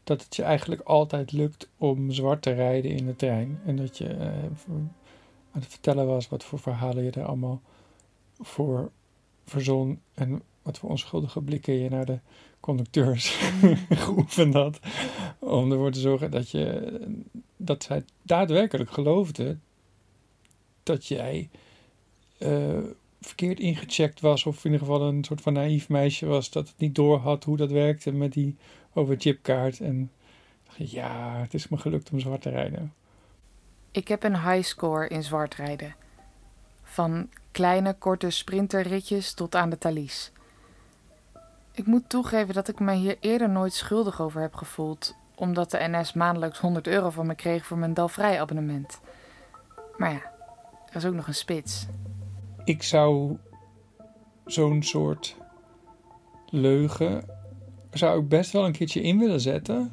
dat 0.04 0.22
het 0.22 0.36
je 0.36 0.42
eigenlijk 0.42 0.80
altijd 0.80 1.32
lukt 1.32 1.68
om 1.76 2.10
zwart 2.12 2.42
te 2.42 2.52
rijden 2.52 2.90
in 2.90 3.06
de 3.06 3.16
trein. 3.16 3.60
En 3.64 3.76
dat 3.76 3.98
je 3.98 4.08
eh, 4.08 4.28
aan 5.52 5.60
het 5.60 5.66
vertellen 5.66 6.06
was 6.06 6.28
wat 6.28 6.44
voor 6.44 6.58
verhalen 6.58 7.04
je 7.04 7.10
er 7.10 7.24
allemaal 7.24 7.60
voor 8.40 8.90
verzon. 9.44 10.00
En 10.14 10.42
wat 10.62 10.78
voor 10.78 10.90
onschuldige 10.90 11.42
blikken 11.42 11.74
je 11.74 11.90
naar 11.90 12.04
de 12.04 12.18
conducteurs 12.68 13.38
geoefend 14.04 14.54
had. 14.54 14.78
Om 15.38 15.72
ervoor 15.72 15.90
te 15.90 16.00
zorgen 16.00 16.30
dat, 16.30 16.50
je, 16.50 17.00
dat 17.56 17.82
zij 17.82 18.04
daadwerkelijk 18.22 18.90
geloofde 18.90 19.56
dat 20.82 21.06
jij 21.06 21.48
eh, 22.38 22.78
verkeerd 23.20 23.60
ingecheckt 23.60 24.20
was. 24.20 24.46
Of 24.46 24.64
in 24.64 24.72
ieder 24.72 24.86
geval 24.86 25.08
een 25.08 25.24
soort 25.24 25.40
van 25.40 25.52
naïef 25.52 25.88
meisje 25.88 26.26
was. 26.26 26.50
Dat 26.50 26.68
het 26.68 26.78
niet 26.78 26.94
door 26.94 27.18
had 27.18 27.44
hoe 27.44 27.56
dat 27.56 27.70
werkte 27.70 28.12
met 28.12 28.32
die 28.32 28.56
overchipkaart. 28.92 29.80
En 29.80 30.10
dacht 30.64 30.76
je, 30.76 30.96
ja, 30.96 31.40
het 31.40 31.54
is 31.54 31.68
me 31.68 31.76
gelukt 31.76 32.10
om 32.10 32.20
zwart 32.20 32.42
te 32.42 32.50
rijden. 32.50 32.92
Ik 33.90 34.08
heb 34.08 34.22
een 34.22 34.40
high 34.40 34.68
score 34.68 35.08
in 35.08 35.22
zwart 35.22 35.54
rijden. 35.54 35.94
Van 36.82 37.28
kleine, 37.50 37.94
korte 37.98 38.30
sprinterritjes 38.30 39.34
tot 39.34 39.54
aan 39.54 39.70
de 39.70 39.78
Thalys. 39.78 40.32
Ik 41.78 41.86
moet 41.86 42.08
toegeven 42.08 42.54
dat 42.54 42.68
ik 42.68 42.80
me 42.80 42.94
hier 42.94 43.16
eerder 43.20 43.48
nooit 43.48 43.72
schuldig 43.72 44.20
over 44.20 44.40
heb 44.40 44.54
gevoeld, 44.54 45.16
omdat 45.34 45.70
de 45.70 45.88
NS 45.90 46.12
maandelijks 46.12 46.58
100 46.58 46.86
euro 46.86 47.10
van 47.10 47.26
me 47.26 47.34
kreeg 47.34 47.66
voor 47.66 47.78
mijn 47.78 47.94
Dalvrij 47.94 48.40
abonnement. 48.40 49.00
Maar 49.96 50.12
ja, 50.12 50.32
er 50.88 50.96
is 50.96 51.04
ook 51.04 51.14
nog 51.14 51.26
een 51.26 51.34
spits. 51.34 51.86
Ik 52.64 52.82
zou 52.82 53.36
zo'n 54.44 54.82
soort 54.82 55.36
leugen 56.46 57.24
zou 57.90 58.20
ik 58.20 58.28
best 58.28 58.52
wel 58.52 58.64
een 58.64 58.72
keertje 58.72 59.02
in 59.02 59.18
willen 59.18 59.40
zetten. 59.40 59.92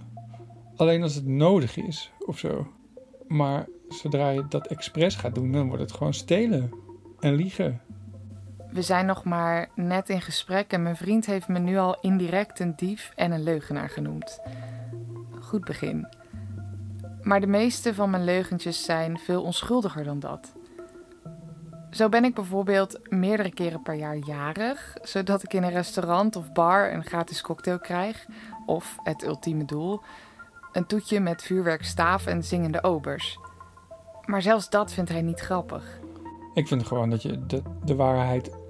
Alleen 0.75 1.03
als 1.03 1.15
het 1.15 1.25
nodig 1.25 1.77
is 1.77 2.11
of 2.19 2.37
zo. 2.37 2.67
Maar 3.27 3.67
zodra 3.89 4.29
je 4.29 4.47
dat 4.47 4.67
expres 4.67 5.15
gaat 5.15 5.35
doen, 5.35 5.51
dan 5.51 5.67
wordt 5.67 5.81
het 5.81 5.91
gewoon 5.91 6.13
stelen 6.13 6.71
en 7.19 7.35
liegen. 7.35 7.81
We 8.75 8.81
zijn 8.81 9.05
nog 9.05 9.23
maar 9.23 9.69
net 9.75 10.09
in 10.09 10.21
gesprek 10.21 10.71
en 10.71 10.83
mijn 10.83 10.95
vriend 10.95 11.25
heeft 11.25 11.47
me 11.47 11.59
nu 11.59 11.77
al 11.77 11.97
indirect 12.01 12.59
een 12.59 12.73
dief 12.75 13.11
en 13.15 13.31
een 13.31 13.43
leugenaar 13.43 13.89
genoemd. 13.89 14.39
Goed 15.39 15.65
begin. 15.65 16.07
Maar 17.21 17.39
de 17.39 17.47
meeste 17.47 17.93
van 17.93 18.09
mijn 18.09 18.23
leugentjes 18.23 18.83
zijn 18.83 19.17
veel 19.17 19.43
onschuldiger 19.43 20.03
dan 20.03 20.19
dat. 20.19 20.53
Zo 21.91 22.09
ben 22.09 22.23
ik 22.23 22.33
bijvoorbeeld 22.33 22.99
meerdere 23.09 23.53
keren 23.53 23.81
per 23.81 23.93
jaar 23.93 24.15
jarig, 24.15 24.97
zodat 25.01 25.43
ik 25.43 25.53
in 25.53 25.63
een 25.63 25.71
restaurant 25.71 26.35
of 26.35 26.51
bar 26.51 26.93
een 26.93 27.05
gratis 27.05 27.41
cocktail 27.41 27.79
krijg. 27.79 28.25
Of 28.65 28.95
het 29.03 29.23
ultieme 29.25 29.65
doel: 29.65 30.01
een 30.71 30.85
toetje 30.85 31.19
met 31.19 31.43
vuurwerkstaaf 31.43 32.25
en 32.25 32.43
zingende 32.43 32.83
obers. 32.83 33.39
Maar 34.25 34.41
zelfs 34.41 34.69
dat 34.69 34.93
vindt 34.93 35.09
hij 35.09 35.21
niet 35.21 35.39
grappig. 35.39 35.99
Ik 36.53 36.67
vind 36.67 36.87
gewoon 36.87 37.09
dat 37.09 37.21
je 37.21 37.45
de, 37.45 37.61
de 37.83 37.95
waarheid 37.95 38.63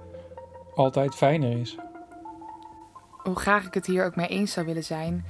altijd 0.76 1.14
fijner 1.14 1.58
is. 1.58 1.76
Hoe 3.10 3.36
graag 3.36 3.66
ik 3.66 3.74
het 3.74 3.86
hier 3.86 4.04
ook 4.04 4.16
mee 4.16 4.28
eens 4.28 4.52
zou 4.52 4.66
willen 4.66 4.84
zijn, 4.84 5.24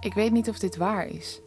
ik 0.00 0.14
weet 0.14 0.32
niet 0.32 0.48
of 0.48 0.58
dit 0.58 0.76
waar 0.76 1.06
is. 1.06 1.40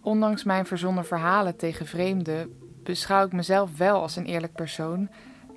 Ondanks 0.00 0.44
mijn 0.44 0.66
verzonnen 0.66 1.04
verhalen 1.04 1.56
tegen 1.56 1.86
vreemden, 1.86 2.58
beschouw 2.82 3.26
ik 3.26 3.32
mezelf 3.32 3.76
wel 3.76 4.00
als 4.00 4.16
een 4.16 4.26
eerlijk 4.26 4.52
persoon, 4.52 5.08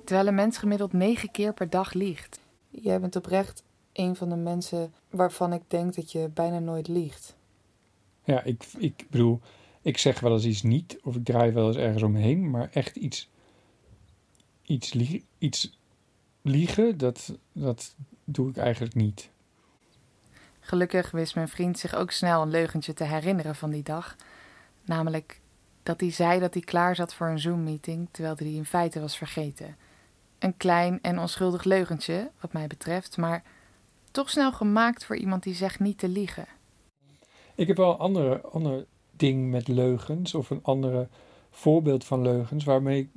terwijl 0.04 0.28
een 0.28 0.34
mens 0.34 0.58
gemiddeld 0.58 0.92
negen 0.92 1.30
keer 1.30 1.52
per 1.52 1.70
dag 1.70 1.92
liegt. 1.92 2.38
Jij 2.70 3.00
bent 3.00 3.16
oprecht 3.16 3.62
een 3.92 4.16
van 4.16 4.28
de 4.28 4.36
mensen 4.36 4.92
waarvan 5.10 5.52
ik 5.52 5.62
denk 5.68 5.94
dat 5.94 6.12
je 6.12 6.28
bijna 6.34 6.58
nooit 6.58 6.88
liegt. 6.88 7.36
Ja, 8.24 8.42
ik, 8.42 8.64
ik 8.78 9.06
bedoel, 9.10 9.40
ik 9.82 9.98
zeg 9.98 10.20
wel 10.20 10.32
eens 10.32 10.44
iets 10.44 10.62
niet, 10.62 10.98
of 11.02 11.16
ik 11.16 11.24
draai 11.24 11.52
wel 11.52 11.66
eens 11.66 11.76
ergens 11.76 12.02
omheen, 12.02 12.50
maar 12.50 12.68
echt 12.72 12.96
iets, 12.96 13.28
iets, 14.62 14.92
lie- 14.92 15.24
iets 15.38 15.78
liegen, 16.48 16.98
dat, 16.98 17.34
dat 17.52 17.94
doe 18.24 18.50
ik 18.50 18.56
eigenlijk 18.56 18.94
niet. 18.94 19.30
Gelukkig 20.60 21.10
wist 21.10 21.34
mijn 21.34 21.48
vriend 21.48 21.78
zich 21.78 21.94
ook 21.94 22.10
snel 22.10 22.42
een 22.42 22.50
leugentje 22.50 22.94
te 22.94 23.04
herinneren 23.04 23.54
van 23.54 23.70
die 23.70 23.82
dag. 23.82 24.16
Namelijk 24.84 25.40
dat 25.82 26.00
hij 26.00 26.10
zei 26.12 26.40
dat 26.40 26.54
hij 26.54 26.62
klaar 26.62 26.96
zat 26.96 27.14
voor 27.14 27.26
een 27.26 27.38
Zoom-meeting, 27.38 28.08
terwijl 28.10 28.34
hij 28.36 28.46
die 28.46 28.56
in 28.56 28.64
feite 28.64 29.00
was 29.00 29.16
vergeten. 29.16 29.76
Een 30.38 30.56
klein 30.56 30.98
en 31.02 31.18
onschuldig 31.18 31.64
leugentje, 31.64 32.30
wat 32.40 32.52
mij 32.52 32.66
betreft, 32.66 33.16
maar 33.16 33.42
toch 34.10 34.30
snel 34.30 34.52
gemaakt 34.52 35.04
voor 35.04 35.16
iemand 35.16 35.42
die 35.42 35.54
zegt 35.54 35.80
niet 35.80 35.98
te 35.98 36.08
liegen. 36.08 36.46
Ik 37.54 37.66
heb 37.66 37.76
wel 37.76 37.92
een 37.92 37.98
andere, 37.98 38.40
ander 38.40 38.86
ding 39.10 39.50
met 39.50 39.68
leugens, 39.68 40.34
of 40.34 40.50
een 40.50 40.62
andere 40.62 41.08
voorbeeld 41.50 42.04
van 42.04 42.22
leugens, 42.22 42.64
waarmee 42.64 43.00
ik 43.00 43.08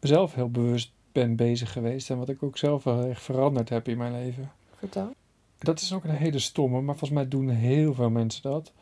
zelf 0.00 0.34
heel 0.34 0.50
bewust 0.50 0.92
ben 1.12 1.36
bezig 1.36 1.72
geweest 1.72 2.10
en 2.10 2.18
wat 2.18 2.28
ik 2.28 2.42
ook 2.42 2.58
zelf 2.58 2.84
wel 2.84 3.04
echt 3.04 3.22
veranderd 3.22 3.68
heb 3.68 3.88
in 3.88 3.98
mijn 3.98 4.12
leven. 4.12 4.52
Vertel. 4.76 5.14
Dat 5.58 5.80
is 5.80 5.92
ook 5.92 6.04
een 6.04 6.10
hele 6.10 6.38
stomme, 6.38 6.80
maar 6.80 6.96
volgens 6.96 7.20
mij 7.20 7.28
doen 7.28 7.48
heel 7.48 7.94
veel 7.94 8.10
mensen 8.10 8.42
dat. 8.42 8.72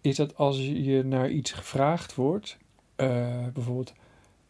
Is 0.00 0.16
dat 0.16 0.36
als 0.36 0.56
je 0.58 1.02
naar 1.04 1.30
iets 1.30 1.52
gevraagd 1.52 2.14
wordt, 2.14 2.58
eh, 2.96 3.46
bijvoorbeeld, 3.54 3.92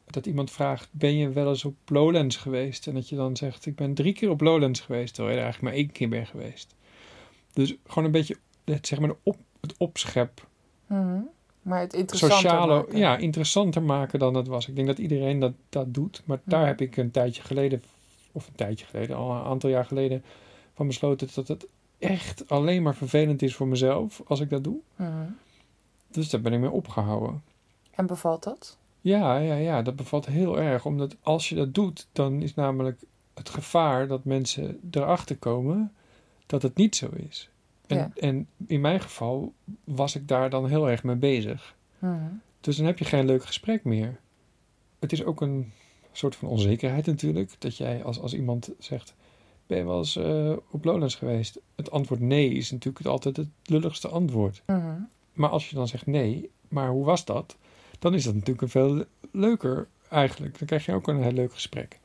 dat 0.06 0.26
iemand 0.26 0.50
vraagt: 0.50 0.88
Ben 0.90 1.16
je 1.16 1.30
wel 1.30 1.48
eens 1.48 1.64
op 1.64 1.76
Lowlands 1.86 2.36
geweest? 2.36 2.86
En 2.86 2.94
dat 2.94 3.08
je 3.08 3.16
dan 3.16 3.36
zegt: 3.36 3.66
Ik 3.66 3.74
ben 3.74 3.94
drie 3.94 4.12
keer 4.12 4.30
op 4.30 4.40
Lowlands 4.40 4.80
geweest, 4.80 5.14
terwijl 5.14 5.34
je 5.34 5.40
er 5.42 5.46
eigenlijk 5.46 5.74
maar 5.74 5.84
één 5.84 5.92
keer 5.92 6.08
bent 6.08 6.28
geweest. 6.28 6.74
Dus 7.52 7.76
gewoon 7.86 8.04
een 8.04 8.10
beetje 8.10 8.36
het, 8.64 8.86
zeg 8.86 8.98
maar, 8.98 9.14
op, 9.22 9.36
het 9.60 9.74
opschep. 9.76 10.46
Mhm. 10.86 11.20
Maar 11.66 11.80
het 11.80 11.94
interessanter 11.94 12.38
Sociale, 12.38 12.74
maken. 12.74 12.98
ja, 12.98 13.16
interessanter 13.16 13.82
maken 13.82 14.18
dan 14.18 14.34
het 14.34 14.46
was. 14.46 14.68
Ik 14.68 14.74
denk 14.74 14.86
dat 14.86 14.98
iedereen 14.98 15.38
dat, 15.38 15.52
dat 15.68 15.94
doet. 15.94 16.22
Maar 16.24 16.40
daar 16.44 16.66
heb 16.66 16.80
ik 16.80 16.96
een 16.96 17.10
tijdje 17.10 17.42
geleden, 17.42 17.82
of 18.32 18.46
een 18.46 18.54
tijdje 18.54 18.86
geleden, 18.86 19.16
al 19.16 19.30
een 19.30 19.44
aantal 19.44 19.70
jaar 19.70 19.84
geleden, 19.84 20.24
van 20.74 20.86
besloten 20.86 21.28
dat 21.34 21.48
het 21.48 21.66
echt 21.98 22.48
alleen 22.48 22.82
maar 22.82 22.94
vervelend 22.94 23.42
is 23.42 23.54
voor 23.54 23.66
mezelf 23.66 24.22
als 24.26 24.40
ik 24.40 24.50
dat 24.50 24.64
doe. 24.64 24.78
Mhm. 24.96 25.10
Dus 26.10 26.30
daar 26.30 26.40
ben 26.40 26.52
ik 26.52 26.60
mee 26.60 26.70
opgehouden. 26.70 27.42
En 27.90 28.06
bevalt 28.06 28.42
dat? 28.42 28.78
Ja, 29.00 29.36
ja, 29.36 29.54
ja, 29.54 29.82
dat 29.82 29.96
bevalt 29.96 30.26
heel 30.26 30.58
erg. 30.58 30.84
Omdat 30.84 31.16
als 31.22 31.48
je 31.48 31.54
dat 31.54 31.74
doet, 31.74 32.06
dan 32.12 32.42
is 32.42 32.54
namelijk 32.54 33.00
het 33.34 33.48
gevaar 33.48 34.06
dat 34.08 34.24
mensen 34.24 34.80
erachter 34.90 35.36
komen 35.36 35.92
dat 36.46 36.62
het 36.62 36.76
niet 36.76 36.96
zo 36.96 37.08
is. 37.28 37.50
En, 37.86 37.96
Ja. 37.96 38.10
en 38.14 38.48
in 38.66 38.80
mijn 38.80 39.00
geval 39.00 39.52
was 39.84 40.14
ik 40.16 40.28
daar 40.28 40.50
dan 40.50 40.68
heel 40.68 40.90
erg 40.90 41.02
mee 41.02 41.16
bezig. 41.16 41.76
Mhm. 41.98 42.14
Dus 42.60 42.76
dan 42.76 42.86
heb 42.86 42.98
je 42.98 43.04
geen 43.04 43.26
leuk 43.26 43.44
gesprek 43.44 43.84
meer. 43.84 44.20
Het 44.98 45.12
is 45.12 45.24
ook 45.24 45.40
een 45.40 45.72
soort 46.12 46.36
van 46.36 46.48
onzekerheid 46.48 47.06
natuurlijk. 47.06 47.54
Dat 47.58 47.76
jij 47.76 48.04
als, 48.04 48.20
als 48.20 48.34
iemand 48.34 48.70
zegt, 48.78 49.14
ben 49.66 49.78
je 49.78 49.84
wel 49.84 49.98
eens 49.98 50.16
eh, 50.16 50.52
op 50.70 50.84
Lowlands 50.84 51.14
geweest? 51.14 51.60
Het 51.76 51.90
antwoord 51.90 52.20
nee 52.20 52.50
is 52.50 52.70
natuurlijk 52.70 53.06
altijd 53.06 53.36
het 53.36 53.48
lulligste 53.64 54.08
antwoord. 54.08 54.62
Mhm. 54.66 55.00
Maar 55.32 55.50
als 55.50 55.70
je 55.70 55.76
dan 55.76 55.88
zegt 55.88 56.06
nee, 56.06 56.50
maar 56.68 56.88
hoe 56.90 57.04
was 57.04 57.24
dat? 57.24 57.56
Dan 57.98 58.14
is 58.14 58.24
dat 58.24 58.34
natuurlijk 58.34 58.62
een 58.62 58.68
veel 58.68 59.04
leuker 59.30 59.88
eigenlijk. 60.10 60.58
Dan 60.58 60.66
krijg 60.66 60.84
je 60.86 60.92
ook 60.92 61.08
een 61.08 61.22
heel 61.22 61.32
leuk 61.32 61.52
gesprek. 61.52 62.00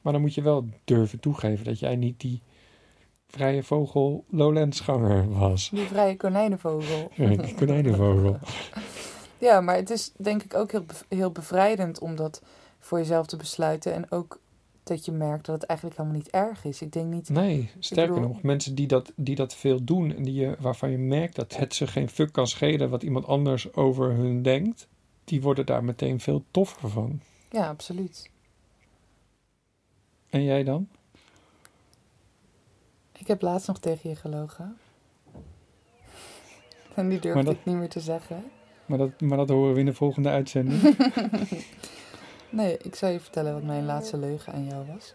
Maar 0.00 0.12
dan 0.12 0.22
moet 0.22 0.34
je 0.34 0.42
wel 0.42 0.68
durven 0.84 1.20
toegeven 1.20 1.64
dat 1.64 1.78
jij 1.78 1.96
niet 1.96 2.20
die 2.20 2.40
vrije 3.28 3.62
vogel 3.62 4.24
Lowlandsganger 4.30 5.28
was. 5.38 5.70
Die 5.70 5.86
vrije 5.86 6.16
konijnenvogel. 6.16 7.10
Die 7.16 7.54
konijnenvogel. 7.54 8.38
Ja, 9.38 9.60
maar 9.60 9.76
het 9.76 9.90
is 9.90 10.12
denk 10.16 10.42
ik 10.42 10.54
ook 10.54 10.70
heel, 10.72 10.84
heel 11.08 11.30
bevrijdend 11.30 11.98
om 11.98 12.16
dat 12.16 12.42
voor 12.78 12.98
jezelf 12.98 13.26
te 13.26 13.36
besluiten. 13.36 13.92
En 13.92 14.10
ook 14.10 14.40
dat 14.82 15.04
je 15.04 15.12
merkt 15.12 15.46
dat 15.46 15.54
het 15.54 15.64
eigenlijk 15.64 15.98
helemaal 15.98 16.18
niet 16.18 16.30
erg 16.30 16.64
is. 16.64 16.82
Ik 16.82 16.92
denk 16.92 17.12
niet... 17.12 17.28
Nee, 17.28 17.70
sterker 17.78 18.14
bedoel- 18.14 18.28
nog, 18.28 18.42
mensen 18.42 18.74
die 18.74 18.86
dat, 18.86 19.12
die 19.16 19.34
dat 19.34 19.54
veel 19.54 19.84
doen 19.84 20.14
en 20.16 20.22
die 20.22 20.34
je, 20.34 20.56
waarvan 20.60 20.90
je 20.90 20.98
merkt 20.98 21.36
dat 21.36 21.56
het 21.56 21.74
ze 21.74 21.86
geen 21.86 22.08
fuck 22.08 22.32
kan 22.32 22.46
schelen 22.46 22.90
wat 22.90 23.02
iemand 23.02 23.26
anders 23.26 23.72
over 23.74 24.12
hun 24.12 24.42
denkt, 24.42 24.88
die 25.24 25.42
worden 25.42 25.66
daar 25.66 25.84
meteen 25.84 26.20
veel 26.20 26.44
toffer 26.50 26.88
van. 26.88 27.20
Ja, 27.50 27.68
absoluut. 27.68 28.30
En 30.30 30.42
jij 30.44 30.64
dan? 30.64 30.88
Ik 33.26 33.32
heb 33.32 33.42
laatst 33.42 33.66
nog 33.68 33.78
tegen 33.78 34.10
je 34.10 34.16
gelogen. 34.16 34.76
En 36.94 37.08
die 37.08 37.18
durfde 37.20 37.44
dat- 37.44 37.54
ik 37.54 37.64
niet 37.64 37.76
meer 37.76 37.88
te 37.88 38.00
zeggen. 38.00 38.44
Maar 38.86 38.98
dat, 38.98 39.20
maar 39.20 39.36
dat 39.38 39.48
horen 39.48 39.74
we 39.74 39.80
in 39.80 39.86
de 39.86 39.94
volgende 39.94 40.28
uitzending. 40.28 40.80
Nee, 42.50 42.76
ik 42.78 42.94
zal 42.94 43.08
je 43.08 43.20
vertellen 43.20 43.52
wat 43.52 43.62
mijn 43.62 43.84
laatste 43.84 44.16
leugen 44.16 44.52
aan 44.52 44.64
jou 44.64 44.86
was. 44.86 45.12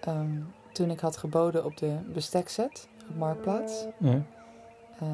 Ehm, 0.00 0.40
toen 0.72 0.90
ik 0.90 1.00
had 1.00 1.16
geboden 1.16 1.64
op 1.64 1.76
de 1.76 1.96
bestekset 2.12 2.88
op 3.10 3.16
Marktplaats. 3.16 3.84
ja. 3.98 4.22
eh, 4.98 5.08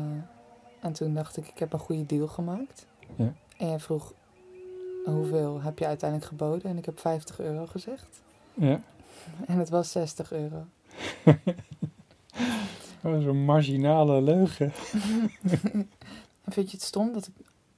en 0.81 0.93
toen 0.93 1.15
dacht 1.15 1.37
ik, 1.37 1.49
ik 1.49 1.59
heb 1.59 1.73
een 1.73 1.79
goede 1.79 2.07
deal 2.07 2.27
gemaakt. 2.29 2.87
Ja. 3.17 3.33
En 3.57 3.69
jij 3.69 3.79
vroeg, 3.81 4.13
hoeveel 5.05 5.61
heb 5.63 5.79
je 5.79 5.87
uiteindelijk 5.87 6.31
geboden? 6.31 6.71
En 6.71 6.79
ik 6.79 6.85
heb 6.85 7.01
50 7.01 7.41
euro 7.41 7.67
gezegd. 7.67 8.23
ja. 8.55 8.81
En 9.47 9.59
het 9.59 9.69
was 9.69 9.93
60 9.93 10.33
euro. 10.33 10.65
Oh, 13.03 13.23
Zo'n 13.23 13.45
marginale 13.45 14.23
leugen. 14.23 14.73
En 16.45 16.53
vind 16.53 16.71
je 16.71 16.77
het 16.77 16.87
stom 16.87 17.13
dat 17.13 17.27
ik 17.27 17.33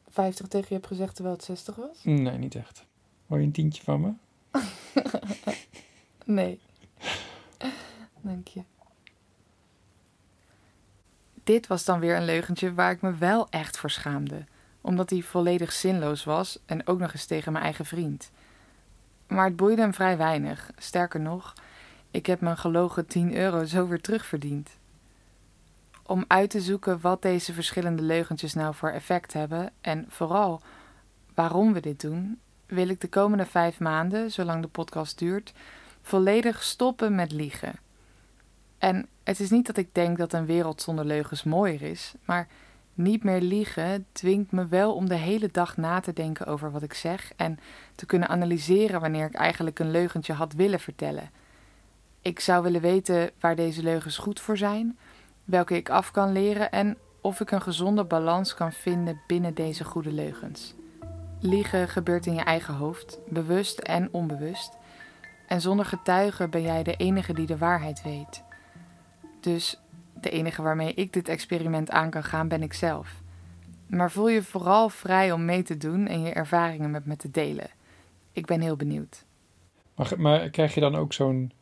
50 0.09 0.46
tegen 0.46 0.66
je 0.68 0.75
heb 0.75 0.87
gezegd 0.87 1.14
terwijl 1.14 1.37
het 1.37 1.44
60 1.44 1.77
was? 1.77 2.05
Nee, 2.05 2.38
niet 2.38 2.55
echt. 2.55 2.87
Hoor 3.27 3.38
je 3.38 3.44
een 3.44 3.53
tientje 3.53 3.83
van 3.83 4.01
me? 4.01 4.12
Nee. 6.25 6.61
Dank 8.20 8.49
je. 8.49 8.62
Dit 11.44 11.66
was 11.66 11.85
dan 11.85 12.01
weer 12.01 12.16
een 12.16 12.25
leugentje 12.25 12.75
waar 12.75 12.90
ik 12.90 13.01
me 13.01 13.14
wel 13.14 13.49
echt 13.51 13.79
voor 13.79 13.90
schaamde. 13.90 14.44
Omdat 14.81 15.11
hij 15.11 15.23
volledig 15.23 15.73
zinloos 15.73 16.25
was 16.25 16.59
en 16.66 16.87
ook 16.87 16.99
nog 16.99 17.12
eens 17.12 17.27
tegen 17.27 17.53
mijn 17.53 17.64
eigen 17.64 17.85
vriend. 17.85 18.31
Maar 19.27 19.44
het 19.44 19.57
boeide 19.57 19.83
hem 19.83 19.94
vrij 19.94 20.16
weinig. 20.16 20.70
Sterker 20.77 21.20
nog, 21.20 21.55
ik 22.11 22.27
heb 22.27 22.40
mijn 22.40 22.57
gelogen 22.57 23.07
10 23.07 23.37
euro 23.37 23.64
zo 23.64 23.87
weer 23.87 24.01
terugverdiend. 24.01 24.70
Om 26.03 26.25
uit 26.27 26.51
te 26.51 26.61
zoeken 26.61 27.01
wat 27.01 27.23
deze 27.23 27.53
verschillende 27.53 28.03
leugentjes 28.03 28.55
nou 28.55 28.75
voor 28.75 28.90
effect 28.90 29.33
hebben 29.33 29.73
en 29.81 30.05
vooral 30.09 30.61
waarom 31.35 31.73
we 31.73 31.81
dit 31.81 32.01
doen, 32.01 32.40
wil 32.66 32.88
ik 32.88 33.01
de 33.01 33.09
komende 33.09 33.46
vijf 33.46 33.81
maanden, 33.81 34.31
zolang 34.31 34.62
de 34.62 34.68
podcast 34.68 35.18
duurt, 35.18 35.53
volledig 36.03 36.62
stoppen 36.62 37.14
met 37.14 37.33
liegen. 37.33 37.73
En 38.79 39.07
het 39.25 39.40
is 39.40 39.51
niet 39.51 39.66
dat 39.66 39.77
ik 39.77 39.94
denk 39.94 40.18
dat 40.18 40.33
een 40.33 40.46
wereld 40.46 40.83
zonder 40.83 41.05
leugens 41.05 41.42
mooier 41.42 41.83
is, 41.83 42.14
maar 42.25 42.49
niet 42.94 43.25
meer 43.25 43.40
liegen 43.40 44.07
dwingt 44.12 44.53
me 44.53 44.66
wel 44.66 44.94
om 44.94 45.09
de 45.09 45.14
hele 45.14 45.49
dag 45.53 45.77
na 45.77 46.01
te 46.01 46.12
denken 46.12 46.46
over 46.46 46.70
wat 46.70 46.83
ik 46.83 46.94
zeg 46.94 47.33
en 47.37 47.59
te 47.94 48.07
kunnen 48.07 48.29
analyseren 48.29 49.01
wanneer 49.01 49.27
ik 49.27 49.35
eigenlijk 49.35 49.79
een 49.79 49.90
leugentje 49.90 50.33
had 50.33 50.53
willen 50.53 50.81
vertellen. 50.81 51.31
Ik 52.23 52.41
zou 52.41 52.63
willen 52.63 52.81
weten 52.81 53.31
waar 53.41 53.57
deze 53.57 53.83
leugens 53.83 54.19
goed 54.19 54.41
voor 54.41 54.57
zijn, 54.57 54.99
welke 55.45 55.77
ik 55.77 55.91
af 55.91 56.11
kan 56.11 56.33
leren 56.33 56.71
en 56.71 56.97
of 57.21 57.41
ik 57.41 57.51
een 57.51 57.63
gezonde 57.63 58.05
balans 58.05 58.55
kan 58.55 58.73
vinden 58.73 59.21
binnen 59.27 59.55
deze 59.55 59.85
goede 59.85 60.13
leugens. 60.13 60.75
Liegen 61.41 61.89
gebeurt 61.89 62.27
in 62.27 62.35
je 62.35 62.41
eigen 62.41 62.75
hoofd, 62.75 63.19
bewust 63.29 63.79
en 63.79 64.09
onbewust. 64.13 64.77
En 65.47 65.61
zonder 65.61 65.85
getuigen 65.85 66.51
ben 66.51 66.63
jij 66.63 66.83
de 66.83 66.97
enige 66.97 67.33
die 67.33 67.47
de 67.47 67.59
waarheid 67.59 68.03
weet. 68.03 68.43
Dus 69.41 69.81
de 70.21 70.31
enige 70.31 70.63
waarmee 70.63 70.95
ik 70.95 71.13
dit 71.13 71.29
experiment 71.29 71.91
aan 71.91 72.11
kan 72.11 72.25
gaan 72.25 72.49
ben 72.49 72.63
ik 72.63 72.73
zelf. 72.73 73.23
Maar 73.87 74.11
voel 74.11 74.29
je 74.29 74.43
vooral 74.43 74.89
vrij 74.89 75.33
om 75.33 75.45
mee 75.45 75.63
te 75.63 75.77
doen 75.77 76.07
en 76.07 76.23
je 76.23 76.33
ervaringen 76.33 76.91
met 76.91 77.07
me 77.07 77.17
te 77.17 77.31
delen. 77.31 77.71
Ik 78.33 78.47
ben 78.47 78.61
heel 78.61 78.77
benieuwd. 78.77 79.25
Maar, 79.95 80.13
maar 80.17 80.51
krijg 80.51 80.75
je 80.75 80.81
dan 80.81 80.97
ook 80.97 81.13
zo'n, 81.13 81.53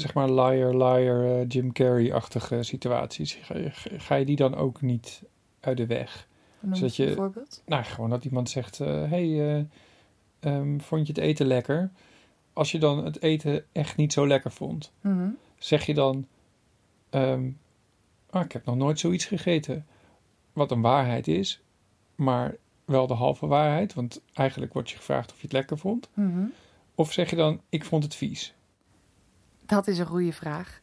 zeg 0.00 0.14
maar, 0.14 0.30
liar, 0.30 0.74
liar, 0.76 1.24
eh, 1.24 1.48
Jim 1.48 1.72
Carrey-achtige 1.72 2.62
situaties? 2.62 3.34
Ga 3.34 3.56
je, 3.58 3.70
ga 3.98 4.14
je 4.14 4.24
die 4.24 4.36
dan 4.36 4.54
ook 4.54 4.80
niet 4.80 5.22
uit 5.60 5.76
de 5.76 5.86
weg? 5.86 6.28
Zodat 6.72 6.96
je- 6.96 7.14
voorbeeld. 7.14 7.62
Nou, 7.66 7.84
gewoon 7.84 8.10
dat 8.10 8.24
iemand 8.24 8.50
zegt, 8.50 8.78
hé, 8.78 8.86
hey, 9.06 9.56
eh, 9.58 9.64
ehm, 10.40 10.78
vond 10.78 11.06
je 11.06 11.12
het 11.12 11.22
eten 11.22 11.46
lekker? 11.46 11.90
Als 12.52 12.72
je 12.72 12.78
dan 12.78 13.04
het 13.04 13.22
eten 13.22 13.64
echt 13.72 13.96
niet 13.96 14.12
zo 14.12 14.26
lekker 14.26 14.50
vond, 14.52 14.92
Mhm. 15.00 15.28
zeg 15.58 15.86
je 15.86 15.94
dan, 15.94 16.26
ehm, 17.10 17.50
ah, 18.30 18.44
ik 18.44 18.52
heb 18.52 18.64
nog 18.64 18.76
nooit 18.76 18.98
zoiets 18.98 19.24
gegeten. 19.24 19.86
Wat 20.52 20.70
een 20.70 20.80
waarheid 20.80 21.28
is, 21.28 21.60
maar 22.14 22.56
wel 22.84 23.06
de 23.06 23.14
halve 23.14 23.46
waarheid, 23.46 23.94
want 23.94 24.20
eigenlijk 24.34 24.72
wordt 24.72 24.90
je 24.90 24.96
gevraagd 24.96 25.30
of 25.30 25.36
je 25.36 25.42
het 25.42 25.52
lekker 25.52 25.78
vond. 25.78 26.08
Mhm. 26.14 26.44
Of 26.94 27.12
zeg 27.12 27.30
je 27.30 27.36
dan, 27.36 27.60
ik 27.68 27.84
vond 27.84 28.02
het 28.04 28.14
vies? 28.14 28.54
Dat 29.68 29.86
is 29.86 29.98
een 29.98 30.06
goede 30.06 30.32
vraag. 30.32 30.80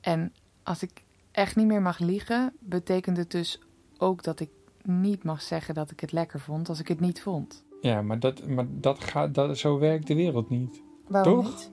En 0.00 0.32
als 0.62 0.82
ik 0.82 1.04
echt 1.30 1.56
niet 1.56 1.66
meer 1.66 1.82
mag 1.82 1.98
liegen, 1.98 2.52
betekent 2.58 3.16
het 3.16 3.30
dus 3.30 3.60
ook 3.98 4.22
dat 4.22 4.40
ik 4.40 4.50
niet 4.82 5.24
mag 5.24 5.42
zeggen 5.42 5.74
dat 5.74 5.90
ik 5.90 6.00
het 6.00 6.12
lekker 6.12 6.40
vond 6.40 6.68
als 6.68 6.80
ik 6.80 6.88
het 6.88 7.00
niet 7.00 7.22
vond. 7.22 7.64
Ja, 7.80 8.02
maar, 8.02 8.20
dat, 8.20 8.46
maar 8.48 8.66
dat 8.70 9.04
gaat, 9.04 9.34
dat, 9.34 9.58
zo 9.58 9.78
werkt 9.78 10.06
de 10.06 10.14
wereld 10.14 10.50
niet. 10.50 10.82
Waarom 11.06 11.42
Toch? 11.42 11.50
niet? 11.50 11.70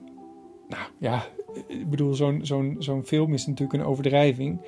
Nou 0.68 0.82
ja, 0.98 1.26
ik 1.66 1.90
bedoel, 1.90 2.14
zo'n 2.14 2.40
zo'n 2.42 2.76
zo'n 2.78 3.02
film 3.02 3.32
is 3.32 3.46
natuurlijk 3.46 3.78
een 3.82 3.88
overdrijving. 3.88 4.60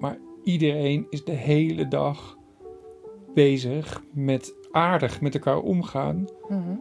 Maar 0.00 0.18
iedereen 0.44 1.06
is 1.10 1.24
de 1.24 1.32
hele 1.32 1.88
dag 1.88 2.36
bezig 3.34 4.02
met 4.12 4.54
aardig 4.70 5.20
met 5.20 5.34
elkaar 5.34 5.60
omgaan. 5.60 6.24
Mhm. 6.48 6.76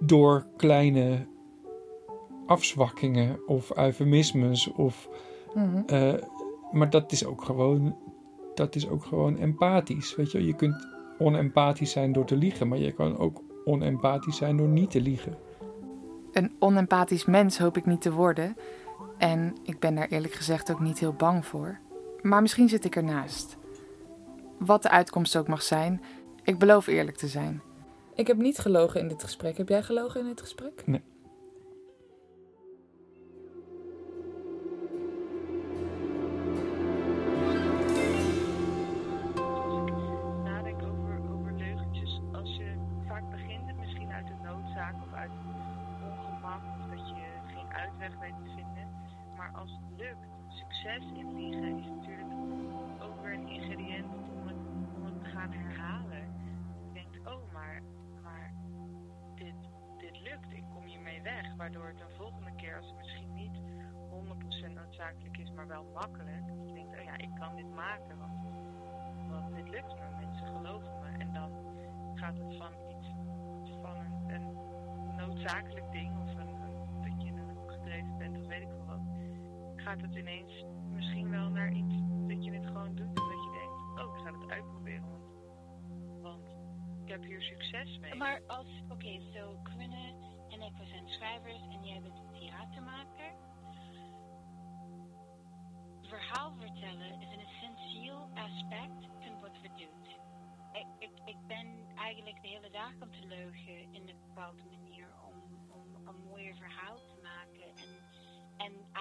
Door 0.00 0.46
kleine 0.56 1.26
afzwakkingen 2.52 3.38
of 3.46 3.76
eufemismes. 3.76 4.72
Of, 4.72 5.08
Mhm. 5.54 5.82
eh, 5.86 6.14
maar 6.72 6.90
dat 6.90 7.12
is 7.12 7.24
ook 7.24 7.44
gewoon, 7.44 7.96
dat 8.54 8.74
is 8.74 8.88
ook 8.88 9.04
gewoon 9.04 9.38
empathisch. 9.38 10.16
Weet 10.16 10.32
je, 10.32 10.46
je 10.46 10.54
kunt 10.54 10.86
onempathisch 11.18 11.90
zijn 11.92 12.12
door 12.12 12.24
te 12.24 12.36
liegen, 12.36 12.68
maar 12.68 12.78
je 12.78 12.92
kan 12.92 13.18
ook 13.18 13.42
onempathisch 13.64 14.36
zijn 14.36 14.56
door 14.56 14.68
niet 14.68 14.90
te 14.90 15.00
liegen. 15.00 15.36
Een 16.32 16.52
onempathisch 16.58 17.24
mens 17.24 17.58
hoop 17.58 17.76
ik 17.76 17.86
niet 17.86 18.00
te 18.00 18.12
worden. 18.12 18.56
En 19.18 19.54
ik 19.62 19.78
ben 19.78 19.94
daar 19.94 20.08
eerlijk 20.08 20.34
gezegd 20.34 20.70
ook 20.72 20.80
niet 20.80 20.98
heel 20.98 21.12
bang 21.12 21.46
voor. 21.46 21.78
Maar 22.22 22.42
misschien 22.42 22.68
zit 22.68 22.84
ik 22.84 22.96
ernaast. 22.96 23.56
Wat 24.58 24.82
de 24.82 24.90
uitkomst 24.90 25.36
ook 25.36 25.48
mag 25.48 25.62
zijn, 25.62 26.02
ik 26.42 26.58
beloof 26.58 26.86
eerlijk 26.86 27.16
te 27.16 27.28
zijn. 27.28 27.62
Ik 28.14 28.26
heb 28.26 28.36
niet 28.36 28.58
gelogen 28.58 29.00
in 29.00 29.08
dit 29.08 29.22
gesprek. 29.22 29.56
Heb 29.56 29.68
jij 29.68 29.82
gelogen 29.82 30.20
in 30.20 30.26
dit 30.26 30.40
gesprek? 30.40 30.82
Nee. 30.86 31.00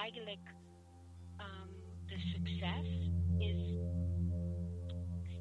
Eigenlijk 0.01 0.55
ehm, 1.37 1.69
de 2.05 2.19
succes 2.19 2.87
is 3.37 3.61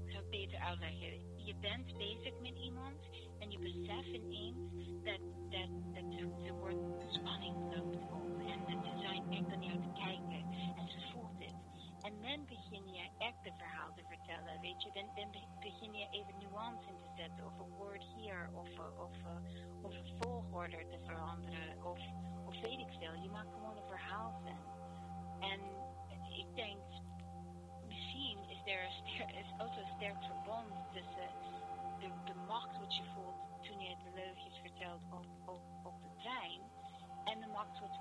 ik 0.04 0.10
zou 0.10 0.22
het 0.22 0.30
beter 0.30 0.58
uitleggen. 0.58 1.44
Je 1.44 1.54
bent 1.60 1.96
bezig 1.96 2.40
met 2.40 2.58
iemand 2.58 3.08
en 3.38 3.50
je 3.50 3.58
beseft 3.58 4.06
ineens 4.06 4.56
dat, 5.04 5.20
dat, 5.50 5.94
dat 5.94 6.20
er 6.44 6.54
wordt 6.58 7.12
spanning 7.12 7.56
loopt 7.74 7.96
op 7.96 8.38
en 8.38 8.60
dat 8.74 8.84
ze 8.84 9.00
zijn 9.00 9.32
echt 9.32 9.46
naar 9.46 9.64
jou 9.64 9.80
te 9.80 9.92
kijken. 9.94 10.44
En 12.10 12.20
dan 12.22 12.44
begin 12.46 12.94
je 12.94 13.10
echt 13.18 13.46
een 13.46 13.56
verhaal 13.56 13.92
te 13.94 14.04
vertellen, 14.08 14.60
weet 14.60 14.82
je. 14.82 14.90
Dan, 14.92 15.06
dan 15.14 15.30
be- 15.30 15.46
begin 15.60 15.92
je 15.94 16.08
even 16.10 16.38
nuance 16.38 16.88
in 16.88 16.98
te 17.00 17.12
zetten 17.16 17.46
of 17.46 17.58
een 17.58 17.70
woord 17.76 18.02
hier 18.16 18.50
of, 18.54 18.68
eh, 18.68 19.00
of, 19.00 19.16
eh, 19.24 19.84
of 19.84 19.94
een 19.94 20.16
volgorde 20.20 20.86
te 20.86 20.98
veranderen 21.04 21.84
of, 21.84 21.98
of 22.46 22.60
weet 22.60 22.78
ik 22.78 22.92
veel. 22.98 23.14
Je 23.14 23.28
maakt 23.30 23.52
gewoon 23.52 23.76
een 23.76 23.88
verhaal 23.88 24.32
van. 24.42 24.58
En 25.40 25.60
ik 26.36 26.54
denk 26.54 26.82
misschien 27.86 28.38
is 28.48 28.60
er 28.64 28.86
is 29.38 29.52
ook 29.58 29.76
een 29.76 29.92
sterk 29.96 30.22
verband 30.24 30.72
tussen 30.92 31.28
de, 31.98 32.10
de 32.24 32.34
macht 32.34 32.78
wat 32.78 32.94
je 32.96 33.04
voelt 33.14 33.62
toen 33.62 33.80
je 33.80 33.96
de 33.96 34.10
leugens 34.14 34.58
vertelt 34.58 35.02
op, 35.12 35.26
op, 35.46 35.62
op 35.82 36.02
de 36.02 36.14
trein 36.16 36.60
en 37.24 37.40
de 37.40 37.46
macht 37.46 37.78
wat 37.80 38.00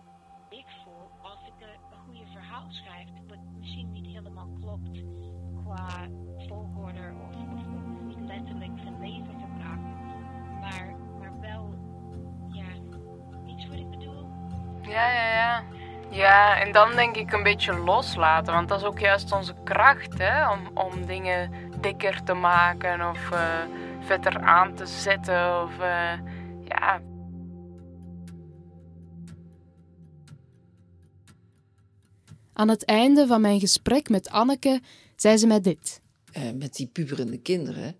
ik 0.49 0.65
voel 0.83 1.09
als 1.21 1.39
ik 1.45 1.67
een, 1.67 1.97
goede 2.05 2.25
verhaal 2.31 2.65
schrijf 2.69 3.07
wat 3.27 3.37
misschien 3.57 3.91
niet 3.91 4.05
helemaal 4.05 4.47
klopt 4.59 5.03
qua 5.63 6.07
volgorde 6.37 7.13
of, 7.27 7.35
of, 7.35 7.61
niet 8.05 8.19
letterlijk 8.19 8.71
van 8.83 8.99
leven 8.99 9.35
gebracht, 9.39 9.81
maar, 10.59 10.95
maar 11.19 11.39
wel, 11.39 11.73
ja, 12.47 12.65
iets 13.45 13.67
wat 13.67 13.77
ik 13.77 13.89
bedoel? 13.89 14.29
Ja, 14.81 15.11
ja, 15.11 15.33
ja. 15.33 15.63
Ja, 16.11 16.59
en 16.59 16.71
dan 16.71 16.91
denk 16.95 17.15
ik 17.15 17.31
een 17.31 17.43
beetje 17.43 17.77
loslaten. 17.77 18.53
Want 18.53 18.69
dat 18.69 18.79
is 18.79 18.85
ook 18.85 18.99
juist 18.99 19.31
onze 19.31 19.53
kracht, 19.63 20.17
hè? 20.17 20.49
Om, 20.49 20.59
om 20.73 21.05
dingen 21.05 21.53
dikker 21.81 22.23
te 22.23 22.33
maken 22.33 23.09
of 23.09 23.31
eh, 23.31 23.39
vetter 23.99 24.41
aan 24.41 24.73
te 24.73 24.85
zetten. 24.85 25.61
Of 25.61 25.79
eh, 25.79 26.13
ja. 26.63 26.99
Aan 32.59 32.67
het 32.67 32.85
einde 32.85 33.27
van 33.27 33.41
mijn 33.41 33.59
gesprek 33.59 34.09
met 34.09 34.29
Anneke 34.29 34.81
zei 35.15 35.37
ze 35.37 35.47
mij 35.47 35.61
dit. 35.61 36.01
Eh, 36.31 36.51
met 36.51 36.75
die 36.75 36.87
puberende 36.87 37.37
kinderen 37.37 37.95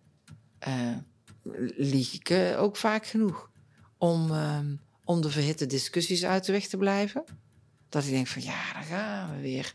eh, 0.59 0.97
lieg 1.77 2.13
ik 2.13 2.29
eh, 2.29 2.61
ook 2.61 2.77
vaak 2.77 3.05
genoeg. 3.05 3.49
Om, 3.97 4.31
ehm, 4.31 4.75
om 5.03 5.21
de 5.21 5.29
verhitte 5.29 5.65
discussies 5.65 6.25
uit 6.25 6.45
de 6.45 6.51
weg 6.51 6.67
te 6.67 6.77
blijven. 6.77 7.23
Dat 7.89 8.03
ik 8.03 8.09
denk 8.09 8.27
van 8.27 8.41
ja, 8.41 8.73
daar 8.73 8.83
gaan 8.83 9.35
we 9.35 9.41
weer. 9.41 9.73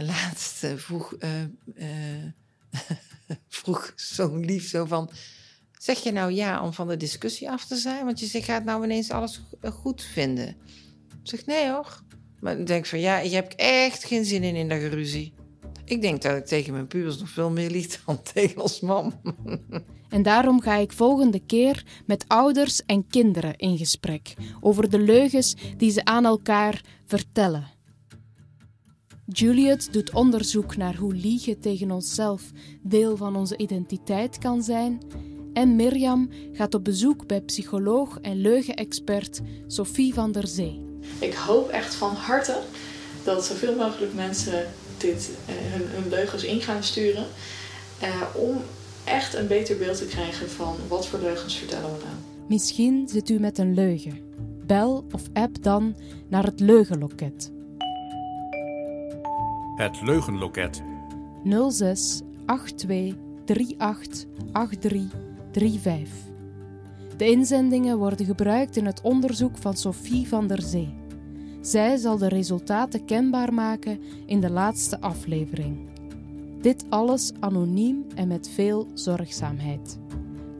Laatst 0.00 0.64
eh, 0.64 0.76
vroeg, 0.76 1.14
vroeg 3.48 3.92
zo'n 3.96 4.44
lief 4.44 4.68
zo 4.68 4.84
van... 4.84 5.10
Zeg 5.78 5.98
je 5.98 6.12
nou 6.12 6.32
ja 6.32 6.62
om 6.62 6.72
van 6.72 6.88
de 6.88 6.96
discussie 6.96 7.50
af 7.50 7.66
te 7.66 7.76
zijn? 7.76 8.04
Want 8.04 8.20
je 8.20 8.26
zegt, 8.26 8.44
gaat 8.44 8.64
nou 8.64 8.84
ineens 8.84 9.10
alles 9.10 9.42
go- 9.60 9.70
goed 9.70 10.02
vinden. 10.02 10.48
Ik 10.48 11.28
zeg, 11.28 11.46
nee 11.46 11.70
hoor. 11.70 12.02
Maar 12.42 12.58
ik 12.58 12.66
denk 12.66 12.86
van, 12.86 13.00
ja, 13.00 13.18
je 13.18 13.34
hebt 13.34 13.54
echt 13.54 14.04
geen 14.04 14.24
zin 14.24 14.42
in 14.42 14.56
in 14.56 14.68
dat 14.68 14.78
geruzie. 14.78 15.32
Ik 15.84 16.00
denk 16.00 16.22
dat 16.22 16.36
ik 16.36 16.46
tegen 16.46 16.72
mijn 16.72 16.86
pubers 16.86 17.18
nog 17.18 17.28
veel 17.28 17.50
meer 17.50 17.70
lieg 17.70 18.04
dan 18.04 18.22
tegen 18.34 18.62
ons 18.62 18.80
mam. 18.80 19.12
En 20.08 20.22
daarom 20.22 20.60
ga 20.60 20.76
ik 20.76 20.92
volgende 20.92 21.40
keer 21.46 21.84
met 22.06 22.24
ouders 22.28 22.84
en 22.86 23.06
kinderen 23.06 23.56
in 23.56 23.78
gesprek 23.78 24.34
over 24.60 24.90
de 24.90 24.98
leugens 24.98 25.54
die 25.76 25.90
ze 25.90 26.04
aan 26.04 26.24
elkaar 26.24 26.84
vertellen. 27.06 27.66
Juliet 29.26 29.92
doet 29.92 30.12
onderzoek 30.12 30.76
naar 30.76 30.96
hoe 30.96 31.14
liegen 31.14 31.60
tegen 31.60 31.90
onszelf 31.90 32.50
deel 32.82 33.16
van 33.16 33.36
onze 33.36 33.56
identiteit 33.56 34.38
kan 34.38 34.62
zijn. 34.62 35.00
En 35.52 35.76
Mirjam 35.76 36.28
gaat 36.52 36.74
op 36.74 36.84
bezoek 36.84 37.26
bij 37.26 37.40
psycholoog 37.40 38.18
en 38.20 38.36
leugenexpert 38.36 39.40
Sophie 39.66 40.14
van 40.14 40.32
der 40.32 40.46
Zee. 40.46 40.91
Ik 41.18 41.34
hoop 41.34 41.68
echt 41.68 41.94
van 41.94 42.14
harte 42.14 42.58
dat 43.24 43.44
zoveel 43.44 43.74
mogelijk 43.74 44.14
mensen 44.14 44.66
dit, 44.98 45.30
eh, 45.46 45.54
hun, 45.58 45.88
hun 45.88 46.08
leugens 46.10 46.44
in 46.44 46.60
gaan 46.60 46.82
sturen. 46.82 47.26
eh, 48.00 48.22
om 48.34 48.62
echt 49.04 49.34
een 49.34 49.46
beter 49.46 49.76
beeld 49.76 49.96
te 49.96 50.06
krijgen 50.06 50.50
van 50.50 50.76
wat 50.88 51.06
voor 51.06 51.18
leugens 51.18 51.58
vertellen 51.58 51.92
we 51.92 51.98
nou. 52.04 52.14
Misschien 52.48 53.08
zit 53.08 53.30
u 53.30 53.38
met 53.38 53.58
een 53.58 53.74
leugen. 53.74 54.20
Bel 54.66 55.04
of 55.12 55.22
app 55.32 55.62
dan 55.62 55.96
naar 56.28 56.44
het 56.44 56.60
leugenloket 56.60 57.50
Het 59.76 60.00
Leugenloket. 60.02 60.82
06 61.68 62.20
82 62.46 64.26
38 64.46 65.08
83 65.52 65.52
35. 65.52 66.31
De 67.22 67.30
inzendingen 67.30 67.98
worden 67.98 68.26
gebruikt 68.26 68.76
in 68.76 68.86
het 68.86 69.00
onderzoek 69.00 69.58
van 69.58 69.76
Sophie 69.76 70.28
van 70.28 70.46
der 70.46 70.62
Zee. 70.62 70.94
Zij 71.60 71.96
zal 71.96 72.18
de 72.18 72.28
resultaten 72.28 73.04
kenbaar 73.04 73.54
maken 73.54 73.98
in 74.26 74.40
de 74.40 74.50
laatste 74.50 75.00
aflevering. 75.00 75.88
Dit 76.60 76.84
alles 76.88 77.32
anoniem 77.40 78.06
en 78.14 78.28
met 78.28 78.48
veel 78.48 78.86
zorgzaamheid. 78.94 79.98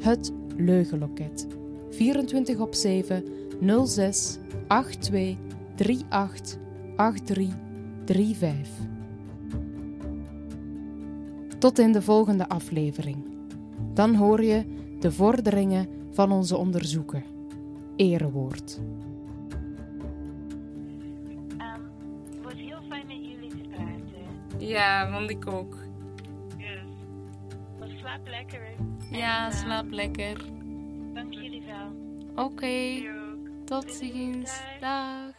Het 0.03 0.33
Leugenloket. 0.57 1.47
24 1.91 2.59
op 2.59 2.75
7 2.75 3.25
06 3.85 4.39
82 4.99 6.57
38 6.97 7.55
83 8.05 8.07
35. 8.07 8.69
Tot 11.59 11.79
in 11.79 11.93
de 11.93 12.03
volgende 12.03 12.49
aflevering. 12.49 13.17
Dan 13.95 14.15
hoor 14.15 14.43
je 14.43 14.65
de 15.01 15.13
vorderingen 15.13 16.01
van 16.13 16.33
onze 16.33 16.57
onderzoeken. 16.57 17.25
Erewoord. 17.97 18.81
Ehm, 21.59 21.81
het 22.31 22.43
was 22.43 22.55
heel 22.55 22.79
fijn 22.89 23.07
met 23.07 23.17
jullie 23.27 23.49
te 23.51 23.69
praten. 23.69 24.67
Ja, 24.69 25.13
vond 25.13 25.31
ik 25.31 25.47
ook. 25.47 25.77
Yes. 26.57 26.81
Maar 27.79 27.89
slaap 27.99 28.27
lekker. 28.29 28.61
Ja, 29.11 29.45
En, 29.47 29.51
ehm, 29.53 29.59
slaap 29.61 29.91
lekker. 29.91 30.45
Dank 31.15 31.33
jullie 31.35 31.63
wel. 31.67 32.45
Oké, 32.45 33.03
tot 33.65 33.93
ziens. 33.93 34.61
Dag. 34.81 35.32